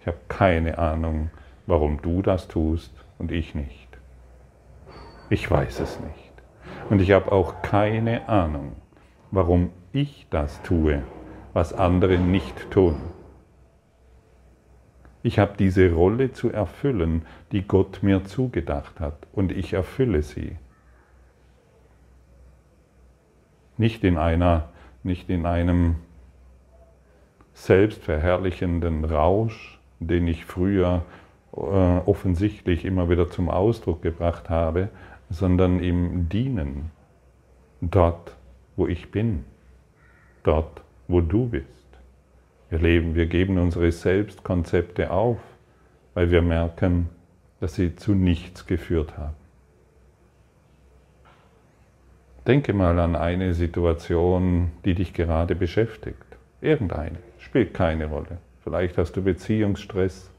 Ich 0.00 0.06
habe 0.06 0.18
keine 0.28 0.78
Ahnung, 0.78 1.30
warum 1.66 2.00
du 2.00 2.22
das 2.22 2.48
tust 2.48 2.92
und 3.18 3.30
ich 3.30 3.54
nicht. 3.54 3.87
Ich 5.30 5.50
weiß 5.50 5.80
es 5.80 6.00
nicht. 6.00 6.32
Und 6.88 7.00
ich 7.00 7.12
habe 7.12 7.32
auch 7.32 7.60
keine 7.62 8.28
Ahnung, 8.28 8.72
warum 9.30 9.70
ich 9.92 10.26
das 10.30 10.62
tue, 10.62 11.02
was 11.52 11.72
andere 11.72 12.18
nicht 12.18 12.70
tun. 12.70 12.96
Ich 15.22 15.38
habe 15.38 15.54
diese 15.58 15.92
Rolle 15.92 16.32
zu 16.32 16.50
erfüllen, 16.50 17.26
die 17.52 17.66
Gott 17.66 18.02
mir 18.02 18.24
zugedacht 18.24 19.00
hat, 19.00 19.26
und 19.32 19.52
ich 19.52 19.72
erfülle 19.72 20.22
sie. 20.22 20.56
Nicht 23.76 24.04
in 24.04 24.16
einer, 24.16 24.70
nicht 25.02 25.28
in 25.28 25.44
einem 25.44 25.96
selbstverherrlichenden 27.52 29.04
Rausch, 29.04 29.78
den 29.98 30.26
ich 30.28 30.44
früher 30.44 31.02
äh, 31.52 31.58
offensichtlich 31.58 32.84
immer 32.84 33.10
wieder 33.10 33.28
zum 33.28 33.50
Ausdruck 33.50 34.00
gebracht 34.00 34.48
habe, 34.48 34.88
sondern 35.30 35.80
im 35.80 36.28
Dienen, 36.28 36.90
dort, 37.80 38.36
wo 38.76 38.86
ich 38.86 39.10
bin, 39.10 39.44
dort, 40.42 40.82
wo 41.06 41.20
du 41.20 41.48
bist. 41.48 41.66
Wir 42.70 42.78
leben, 42.78 43.14
wir 43.14 43.26
geben 43.26 43.58
unsere 43.58 43.90
Selbstkonzepte 43.90 45.10
auf, 45.10 45.38
weil 46.14 46.30
wir 46.30 46.42
merken, 46.42 47.08
dass 47.60 47.74
sie 47.74 47.96
zu 47.96 48.14
nichts 48.14 48.66
geführt 48.66 49.16
haben. 49.16 49.34
Denke 52.46 52.72
mal 52.72 52.98
an 52.98 53.14
eine 53.14 53.52
Situation, 53.52 54.70
die 54.84 54.94
dich 54.94 55.12
gerade 55.12 55.54
beschäftigt. 55.54 56.24
Irgendeine, 56.62 57.18
spielt 57.38 57.74
keine 57.74 58.06
Rolle. 58.06 58.38
Vielleicht 58.64 58.96
hast 58.96 59.12
du 59.12 59.22
Beziehungsstress, 59.22 60.30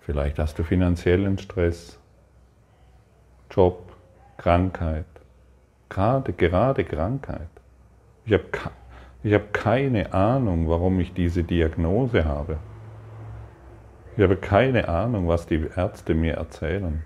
vielleicht 0.00 0.38
hast 0.38 0.58
du 0.58 0.64
finanziellen 0.64 1.38
Stress, 1.38 1.99
Job, 3.50 3.92
Krankheit, 4.36 5.06
gerade, 5.88 6.32
gerade 6.32 6.84
Krankheit. 6.84 7.48
Ich 8.24 8.32
habe 8.32 8.44
ich 9.22 9.34
hab 9.34 9.52
keine 9.52 10.14
Ahnung, 10.14 10.68
warum 10.68 10.98
ich 11.00 11.12
diese 11.12 11.44
Diagnose 11.44 12.24
habe. 12.24 12.58
Ich 14.16 14.22
habe 14.22 14.36
keine 14.36 14.88
Ahnung, 14.88 15.28
was 15.28 15.46
die 15.46 15.68
Ärzte 15.76 16.14
mir 16.14 16.34
erzählen. 16.34 17.02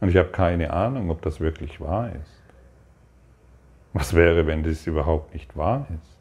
Und 0.00 0.08
ich 0.08 0.16
habe 0.16 0.30
keine 0.30 0.72
Ahnung, 0.72 1.10
ob 1.10 1.22
das 1.22 1.40
wirklich 1.40 1.80
wahr 1.80 2.10
ist. 2.12 2.42
Was 3.92 4.14
wäre, 4.14 4.46
wenn 4.46 4.62
das 4.62 4.86
überhaupt 4.86 5.34
nicht 5.34 5.56
wahr 5.56 5.86
ist? 5.94 6.20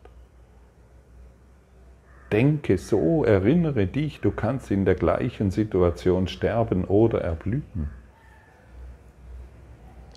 Denke 2.31 2.77
so, 2.77 3.23
erinnere 3.23 3.87
dich, 3.87 4.19
du 4.19 4.31
kannst 4.31 4.71
in 4.71 4.85
der 4.85 4.95
gleichen 4.95 5.51
Situation 5.51 6.27
sterben 6.27 6.83
oder 6.85 7.21
erblühen. 7.21 7.89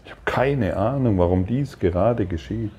Ich 0.06 0.12
habe 0.12 0.20
keine 0.24 0.76
Ahnung, 0.76 1.18
warum 1.18 1.46
dies 1.46 1.80
gerade 1.80 2.26
geschieht. 2.26 2.70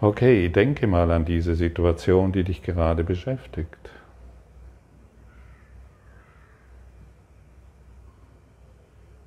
Okay, 0.00 0.48
denke 0.48 0.86
mal 0.86 1.10
an 1.10 1.24
diese 1.24 1.56
Situation, 1.56 2.30
die 2.30 2.44
dich 2.44 2.62
gerade 2.62 3.02
beschäftigt. 3.02 3.90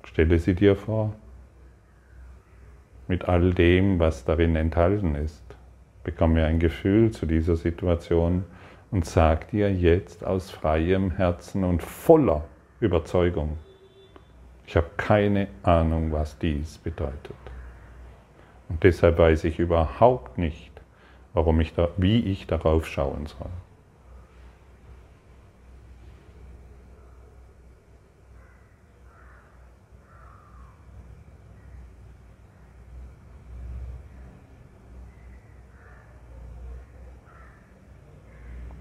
Stelle 0.04 0.38
sie 0.38 0.54
dir 0.54 0.74
vor, 0.74 1.14
mit 3.06 3.28
all 3.28 3.52
dem, 3.52 3.98
was 3.98 4.24
darin 4.24 4.56
enthalten 4.56 5.16
ist. 5.16 5.44
Bekomme 6.02 6.46
ein 6.46 6.60
Gefühl 6.60 7.10
zu 7.10 7.26
dieser 7.26 7.56
Situation 7.56 8.44
und 8.90 9.04
sag 9.04 9.50
dir 9.50 9.70
jetzt 9.70 10.24
aus 10.24 10.50
freiem 10.50 11.10
Herzen 11.10 11.62
und 11.62 11.82
voller 11.82 12.44
Überzeugung, 12.80 13.58
ich 14.70 14.76
habe 14.76 14.88
keine 14.96 15.48
Ahnung, 15.64 16.12
was 16.12 16.38
dies 16.38 16.78
bedeutet. 16.78 17.34
Und 18.68 18.84
deshalb 18.84 19.18
weiß 19.18 19.42
ich 19.42 19.58
überhaupt 19.58 20.38
nicht, 20.38 20.70
warum 21.34 21.60
ich 21.60 21.74
da, 21.74 21.88
wie 21.96 22.20
ich 22.20 22.46
darauf 22.46 22.86
schauen 22.86 23.26
soll. 23.26 23.50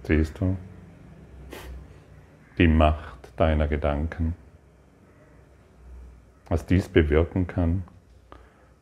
Siehst 0.03 0.39
du 0.39 0.55
die 2.59 2.67
Macht 2.67 3.31
deiner 3.37 3.67
Gedanken? 3.67 4.35
Was 6.49 6.65
dies 6.65 6.89
bewirken 6.89 7.47
kann, 7.47 7.83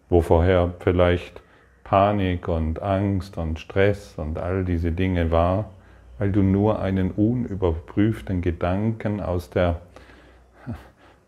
wo 0.10 0.21
vorher 0.21 0.73
vielleicht 0.80 1.41
Panik 1.84 2.47
und 2.47 2.82
Angst 2.82 3.38
und 3.38 3.60
Stress 3.60 4.15
und 4.17 4.38
all 4.38 4.65
diese 4.65 4.91
Dinge 4.91 5.32
war, 5.32 5.71
weil 6.17 6.32
du 6.32 6.41
nur 6.41 6.80
einen 6.80 7.12
unüberprüften 7.12 8.41
Gedanken 8.41 9.21
aus 9.21 9.49
der, 9.49 9.82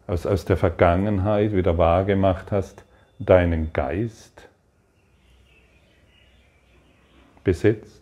aus, 0.08 0.25
aus 0.25 0.45
der 0.45 0.58
Vergangenheit 0.58 1.54
wieder 1.54 1.78
wahrgemacht 1.78 2.52
hast, 2.52 2.84
deinen 3.19 3.73
Geist 3.73 4.49
besitzt 7.43 7.99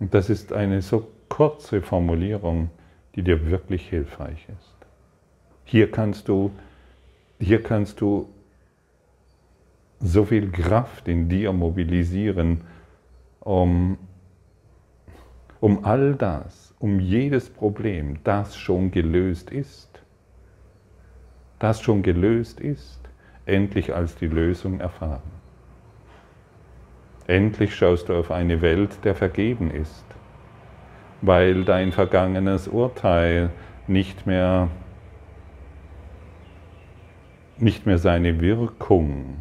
Und 0.00 0.14
das 0.14 0.30
ist 0.30 0.52
eine 0.52 0.80
so 0.80 1.06
kurze 1.28 1.82
Formulierung, 1.82 2.70
die 3.14 3.22
dir 3.22 3.46
wirklich 3.46 3.88
hilfreich 3.88 4.46
ist. 4.48 4.79
Hier 5.70 5.88
kannst 5.88 6.26
du, 6.26 6.50
hier 7.38 7.62
kannst 7.62 8.00
du 8.00 8.28
so 10.00 10.24
viel 10.24 10.50
Kraft 10.50 11.06
in 11.06 11.28
dir 11.28 11.52
mobilisieren, 11.52 12.62
um, 13.38 13.96
um 15.60 15.84
all 15.84 16.16
das, 16.16 16.74
um 16.80 16.98
jedes 16.98 17.48
Problem, 17.48 18.18
das 18.24 18.56
schon 18.56 18.90
gelöst 18.90 19.52
ist, 19.52 20.02
das 21.60 21.80
schon 21.80 22.02
gelöst 22.02 22.58
ist, 22.58 22.98
endlich 23.46 23.94
als 23.94 24.16
die 24.16 24.26
Lösung 24.26 24.80
erfahren. 24.80 25.30
Endlich 27.28 27.76
schaust 27.76 28.08
du 28.08 28.18
auf 28.18 28.32
eine 28.32 28.60
Welt, 28.60 29.04
der 29.04 29.14
vergeben 29.14 29.70
ist, 29.70 30.04
weil 31.22 31.62
dein 31.62 31.92
vergangenes 31.92 32.66
Urteil 32.66 33.50
nicht 33.86 34.26
mehr, 34.26 34.68
nicht 37.60 37.86
mehr 37.86 37.98
seine 37.98 38.40
Wirkung 38.40 39.36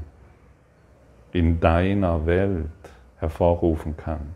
in 1.32 1.60
deiner 1.60 2.26
Welt 2.26 2.70
hervorrufen 3.18 3.98
kann. 3.98 4.34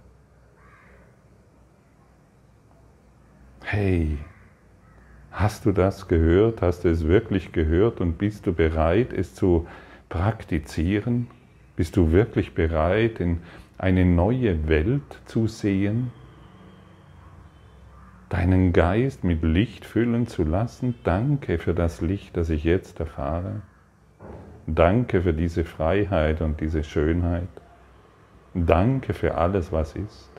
Hey, 3.63 4.17
hast 5.31 5.65
du 5.65 5.71
das 5.71 6.07
gehört? 6.07 6.61
Hast 6.61 6.83
du 6.83 6.89
es 6.89 7.07
wirklich 7.07 7.51
gehört 7.51 8.01
und 8.01 8.17
bist 8.17 8.45
du 8.45 8.53
bereit, 8.53 9.13
es 9.13 9.33
zu 9.33 9.67
praktizieren? 10.09 11.27
Bist 11.75 11.97
du 11.97 12.11
wirklich 12.11 12.53
bereit, 12.53 13.19
in 13.19 13.39
eine 13.77 14.05
neue 14.05 14.67
Welt 14.67 15.21
zu 15.25 15.47
sehen? 15.47 16.11
Deinen 18.29 18.73
Geist 18.73 19.23
mit 19.23 19.41
Licht 19.41 19.85
füllen 19.85 20.27
zu 20.27 20.43
lassen? 20.43 20.95
Danke 21.03 21.57
für 21.57 21.73
das 21.73 22.01
Licht, 22.01 22.37
das 22.37 22.49
ich 22.49 22.63
jetzt 22.63 22.99
erfahre. 22.99 23.61
Danke 24.65 25.21
für 25.21 25.33
diese 25.33 25.65
Freiheit 25.65 26.41
und 26.41 26.61
diese 26.61 26.83
Schönheit. 26.83 27.47
Danke 28.53 29.13
für 29.13 29.35
alles, 29.35 29.71
was 29.71 29.95
ist. 29.95 30.29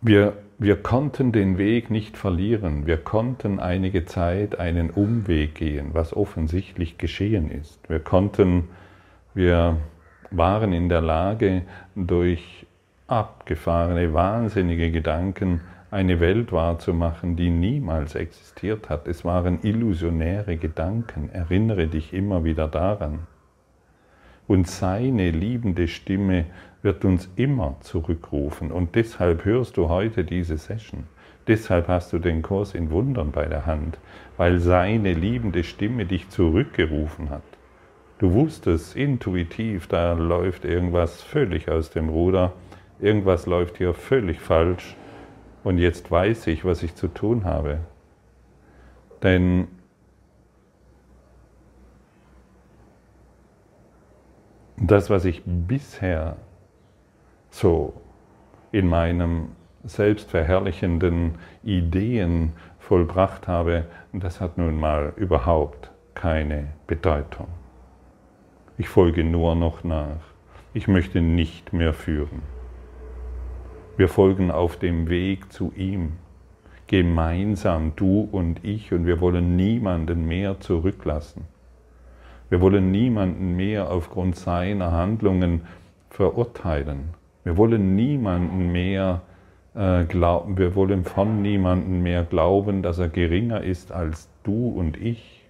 Wir, 0.00 0.34
wir 0.58 0.82
konnten 0.82 1.30
den 1.30 1.58
Weg 1.58 1.90
nicht 1.90 2.16
verlieren. 2.16 2.86
Wir 2.86 2.96
konnten 2.96 3.60
einige 3.60 4.04
Zeit 4.04 4.58
einen 4.58 4.90
Umweg 4.90 5.54
gehen, 5.54 5.90
was 5.92 6.14
offensichtlich 6.14 6.98
geschehen 6.98 7.50
ist. 7.50 7.88
Wir 7.88 8.00
konnten, 8.00 8.68
wir 9.32 9.76
waren 10.32 10.72
in 10.72 10.88
der 10.88 11.02
Lage, 11.02 11.62
durch 11.94 12.66
abgefahrene, 13.06 14.12
wahnsinnige 14.12 14.90
Gedanken 14.90 15.60
eine 15.92 16.20
Welt 16.20 16.52
wahrzumachen, 16.52 17.36
die 17.36 17.50
niemals 17.50 18.14
existiert 18.14 18.88
hat. 18.88 19.06
Es 19.06 19.26
waren 19.26 19.58
illusionäre 19.62 20.56
Gedanken. 20.56 21.28
Erinnere 21.30 21.86
dich 21.86 22.14
immer 22.14 22.44
wieder 22.44 22.66
daran. 22.66 23.26
Und 24.48 24.66
seine 24.66 25.30
liebende 25.30 25.88
Stimme 25.88 26.46
wird 26.80 27.04
uns 27.04 27.30
immer 27.36 27.76
zurückrufen. 27.80 28.72
Und 28.72 28.94
deshalb 28.94 29.44
hörst 29.44 29.76
du 29.76 29.90
heute 29.90 30.24
diese 30.24 30.56
Session. 30.56 31.04
Deshalb 31.46 31.88
hast 31.88 32.14
du 32.14 32.18
den 32.18 32.40
Kurs 32.40 32.74
in 32.74 32.90
Wundern 32.90 33.30
bei 33.30 33.44
der 33.44 33.66
Hand, 33.66 33.98
weil 34.38 34.60
seine 34.60 35.12
liebende 35.12 35.62
Stimme 35.62 36.06
dich 36.06 36.30
zurückgerufen 36.30 37.28
hat. 37.28 37.42
Du 38.18 38.32
wusstest 38.32 38.96
intuitiv, 38.96 39.88
da 39.88 40.14
läuft 40.14 40.64
irgendwas 40.64 41.20
völlig 41.20 41.68
aus 41.68 41.90
dem 41.90 42.08
Ruder, 42.08 42.54
irgendwas 42.98 43.44
läuft 43.44 43.76
hier 43.76 43.92
völlig 43.92 44.40
falsch 44.40 44.96
und 45.64 45.78
jetzt 45.78 46.10
weiß 46.10 46.46
ich, 46.48 46.64
was 46.64 46.82
ich 46.82 46.94
zu 46.94 47.08
tun 47.08 47.44
habe. 47.44 47.78
Denn 49.22 49.68
das, 54.76 55.10
was 55.10 55.24
ich 55.24 55.42
bisher 55.44 56.36
so 57.50 57.94
in 58.72 58.88
meinem 58.88 59.48
selbstverherrlichenden 59.84 61.36
Ideen 61.62 62.52
vollbracht 62.78 63.46
habe, 63.48 63.86
das 64.12 64.40
hat 64.40 64.58
nun 64.58 64.78
mal 64.78 65.12
überhaupt 65.16 65.90
keine 66.14 66.68
Bedeutung. 66.86 67.48
Ich 68.78 68.88
folge 68.88 69.22
nur 69.22 69.54
noch 69.54 69.84
nach. 69.84 70.16
Ich 70.74 70.88
möchte 70.88 71.20
nicht 71.20 71.72
mehr 71.72 71.92
führen. 71.92 72.42
Wir 74.02 74.08
folgen 74.08 74.50
auf 74.50 74.78
dem 74.78 75.08
Weg 75.08 75.52
zu 75.52 75.72
ihm, 75.76 76.14
gemeinsam, 76.88 77.92
du 77.94 78.28
und 78.32 78.64
ich, 78.64 78.92
und 78.92 79.06
wir 79.06 79.20
wollen 79.20 79.54
niemanden 79.54 80.26
mehr 80.26 80.58
zurücklassen. 80.58 81.44
Wir 82.50 82.60
wollen 82.60 82.90
niemanden 82.90 83.54
mehr 83.54 83.92
aufgrund 83.92 84.34
seiner 84.34 84.90
Handlungen 84.90 85.60
verurteilen. 86.10 87.10
Wir 87.44 87.56
wollen 87.56 87.94
niemanden 87.94 88.72
mehr 88.72 89.22
äh, 89.76 90.02
glauben, 90.02 90.58
wir 90.58 90.74
wollen 90.74 91.04
von 91.04 91.40
niemanden 91.40 92.02
mehr 92.02 92.24
glauben, 92.24 92.82
dass 92.82 92.98
er 92.98 93.08
geringer 93.08 93.62
ist 93.62 93.92
als 93.92 94.28
du 94.42 94.66
und 94.66 95.00
ich. 95.00 95.41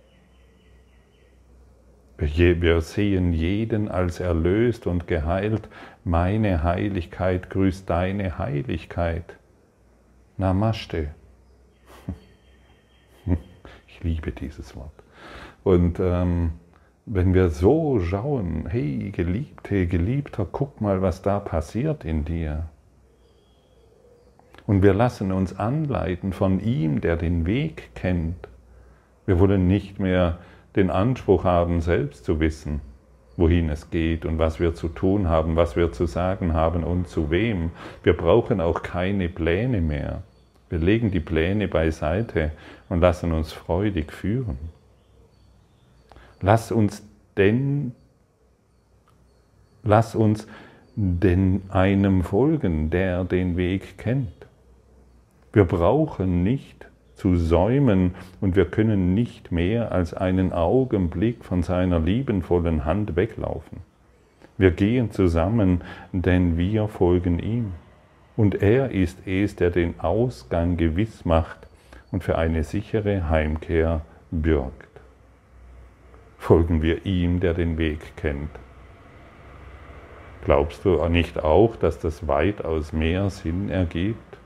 Wir 2.24 2.80
sehen 2.82 3.32
jeden 3.32 3.88
als 3.88 4.20
erlöst 4.20 4.86
und 4.86 5.08
geheilt. 5.08 5.68
Meine 6.04 6.62
Heiligkeit 6.62 7.50
grüßt 7.50 7.90
deine 7.90 8.38
Heiligkeit. 8.38 9.36
Namaste. 10.36 11.08
Ich 13.88 14.04
liebe 14.04 14.30
dieses 14.30 14.76
Wort. 14.76 14.92
Und 15.64 15.98
ähm, 15.98 16.52
wenn 17.06 17.34
wir 17.34 17.50
so 17.50 17.98
schauen, 17.98 18.66
hey 18.68 19.10
Geliebte, 19.10 19.88
Geliebter, 19.88 20.46
guck 20.50 20.80
mal, 20.80 21.02
was 21.02 21.22
da 21.22 21.40
passiert 21.40 22.04
in 22.04 22.24
dir. 22.24 22.68
Und 24.66 24.82
wir 24.82 24.94
lassen 24.94 25.32
uns 25.32 25.58
anleiten 25.58 26.32
von 26.32 26.60
ihm, 26.60 27.00
der 27.00 27.16
den 27.16 27.46
Weg 27.46 27.96
kennt. 27.96 28.48
Wir 29.26 29.40
wollen 29.40 29.66
nicht 29.66 29.98
mehr 29.98 30.38
den 30.76 30.90
Anspruch 30.90 31.44
haben, 31.44 31.80
selbst 31.80 32.24
zu 32.24 32.40
wissen, 32.40 32.80
wohin 33.36 33.70
es 33.70 33.90
geht 33.90 34.24
und 34.24 34.38
was 34.38 34.60
wir 34.60 34.74
zu 34.74 34.88
tun 34.88 35.28
haben, 35.28 35.56
was 35.56 35.76
wir 35.76 35.92
zu 35.92 36.06
sagen 36.06 36.52
haben 36.54 36.84
und 36.84 37.08
zu 37.08 37.30
wem. 37.30 37.70
Wir 38.02 38.16
brauchen 38.16 38.60
auch 38.60 38.82
keine 38.82 39.28
Pläne 39.28 39.80
mehr. 39.80 40.22
Wir 40.68 40.78
legen 40.78 41.10
die 41.10 41.20
Pläne 41.20 41.68
beiseite 41.68 42.52
und 42.88 43.00
lassen 43.00 43.32
uns 43.32 43.52
freudig 43.52 44.12
führen. 44.12 44.58
Lass 46.40 46.72
uns 46.72 47.06
denn, 47.36 47.94
lass 49.82 50.14
uns 50.14 50.46
denn 50.94 51.62
einem 51.70 52.22
folgen, 52.22 52.90
der 52.90 53.24
den 53.24 53.56
Weg 53.56 53.98
kennt. 53.98 54.46
Wir 55.52 55.64
brauchen 55.64 56.42
nicht 56.42 56.86
zu 57.14 57.36
säumen 57.36 58.14
und 58.40 58.56
wir 58.56 58.64
können 58.64 59.14
nicht 59.14 59.52
mehr 59.52 59.92
als 59.92 60.14
einen 60.14 60.52
Augenblick 60.52 61.44
von 61.44 61.62
seiner 61.62 62.00
liebenvollen 62.00 62.84
Hand 62.84 63.16
weglaufen. 63.16 63.78
Wir 64.58 64.70
gehen 64.70 65.10
zusammen, 65.10 65.82
denn 66.12 66.56
wir 66.58 66.88
folgen 66.88 67.38
ihm. 67.38 67.72
Und 68.36 68.62
er 68.62 68.90
ist 68.90 69.26
es, 69.26 69.56
der 69.56 69.70
den 69.70 70.00
Ausgang 70.00 70.76
gewiss 70.76 71.24
macht 71.24 71.66
und 72.10 72.24
für 72.24 72.38
eine 72.38 72.64
sichere 72.64 73.28
Heimkehr 73.28 74.02
bürgt. 74.30 74.88
Folgen 76.38 76.82
wir 76.82 77.06
ihm, 77.06 77.40
der 77.40 77.54
den 77.54 77.78
Weg 77.78 78.16
kennt. 78.16 78.50
Glaubst 80.44 80.84
du 80.84 81.06
nicht 81.08 81.42
auch, 81.42 81.76
dass 81.76 82.00
das 82.00 82.26
weitaus 82.26 82.92
mehr 82.92 83.30
Sinn 83.30 83.68
ergibt? 83.68 84.38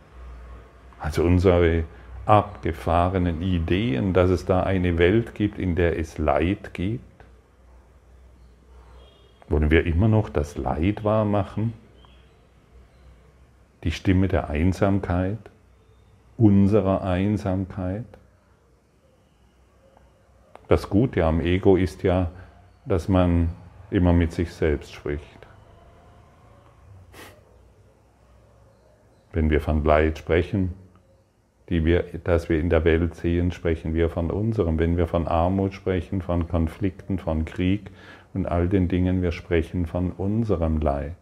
Also 1.01 1.23
unsere 1.25 1.85
abgefahrenen 2.27 3.41
Ideen, 3.41 4.13
dass 4.13 4.31
es 4.31 4.45
da 4.45 4.65
eine 4.65 4.99
Welt 4.99 5.35
gibt, 5.35 5.59
in 5.59 5.77
der 5.77 5.99
es 5.99 6.19
Leid 6.19 6.75
gibt? 6.75 7.03
Wollen 9.49 9.71
wir 9.71 9.87
immer 9.87 10.09
noch 10.09 10.29
das 10.29 10.59
Leid 10.59 11.05
wahrmachen? 11.05 11.73
Die 13.85 13.93
Stimme 13.93 14.27
der 14.27 14.51
Einsamkeit, 14.51 15.39
unserer 16.37 17.03
Einsamkeit? 17.03 18.05
Das 20.69 20.91
Gute 20.91 21.25
am 21.25 21.41
Ego 21.41 21.77
ist 21.77 22.03
ja, 22.03 22.31
dass 22.87 23.09
man 23.09 23.51
immer 23.91 24.13
mit 24.13 24.33
sich 24.33 24.53
selbst 24.53 24.93
spricht. 24.93 25.23
Wenn 29.33 29.49
wir 29.51 29.61
von 29.61 29.85
Leid 29.85 30.19
sprechen, 30.19 30.75
die 31.69 31.85
wir, 31.85 32.05
das 32.25 32.49
wir 32.49 32.61
in 32.61 32.71
der 32.71 32.85
Welt 32.85 33.15
sehen, 33.17 33.51
sprechen 33.51 33.95
wir 33.95 34.09
von 34.09 34.31
unserem. 34.31 34.79
Wenn 34.79 34.97
wir 34.97 35.07
von 35.07 35.27
Armut 35.27 35.75
sprechen, 35.75 36.23
von 36.23 36.49
Konflikten, 36.49 37.19
von 37.19 37.45
Krieg 37.45 37.91
und 38.35 38.47
all 38.47 38.69
den 38.69 38.89
Dingen, 38.89 39.23
wir 39.23 39.33
sprechen 39.33 39.87
von 39.87 40.13
unserem 40.13 40.81
Leid. 40.81 41.17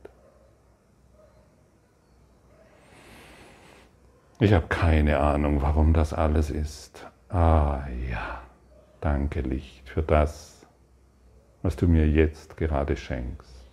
Ich 4.41 4.53
habe 4.53 4.67
keine 4.69 5.21
Ahnung, 5.21 5.63
warum 5.63 5.93
das 5.93 6.13
alles 6.13 6.51
ist. 6.51 7.07
Ah 7.29 7.85
ja, 8.11 8.43
danke 9.01 9.41
Licht 9.41 9.89
für 9.89 10.03
das, 10.03 10.67
was 11.63 11.77
du 11.77 11.89
mir 11.89 12.07
jetzt 12.09 12.57
gerade 12.57 12.97
schenkst. 12.97 13.64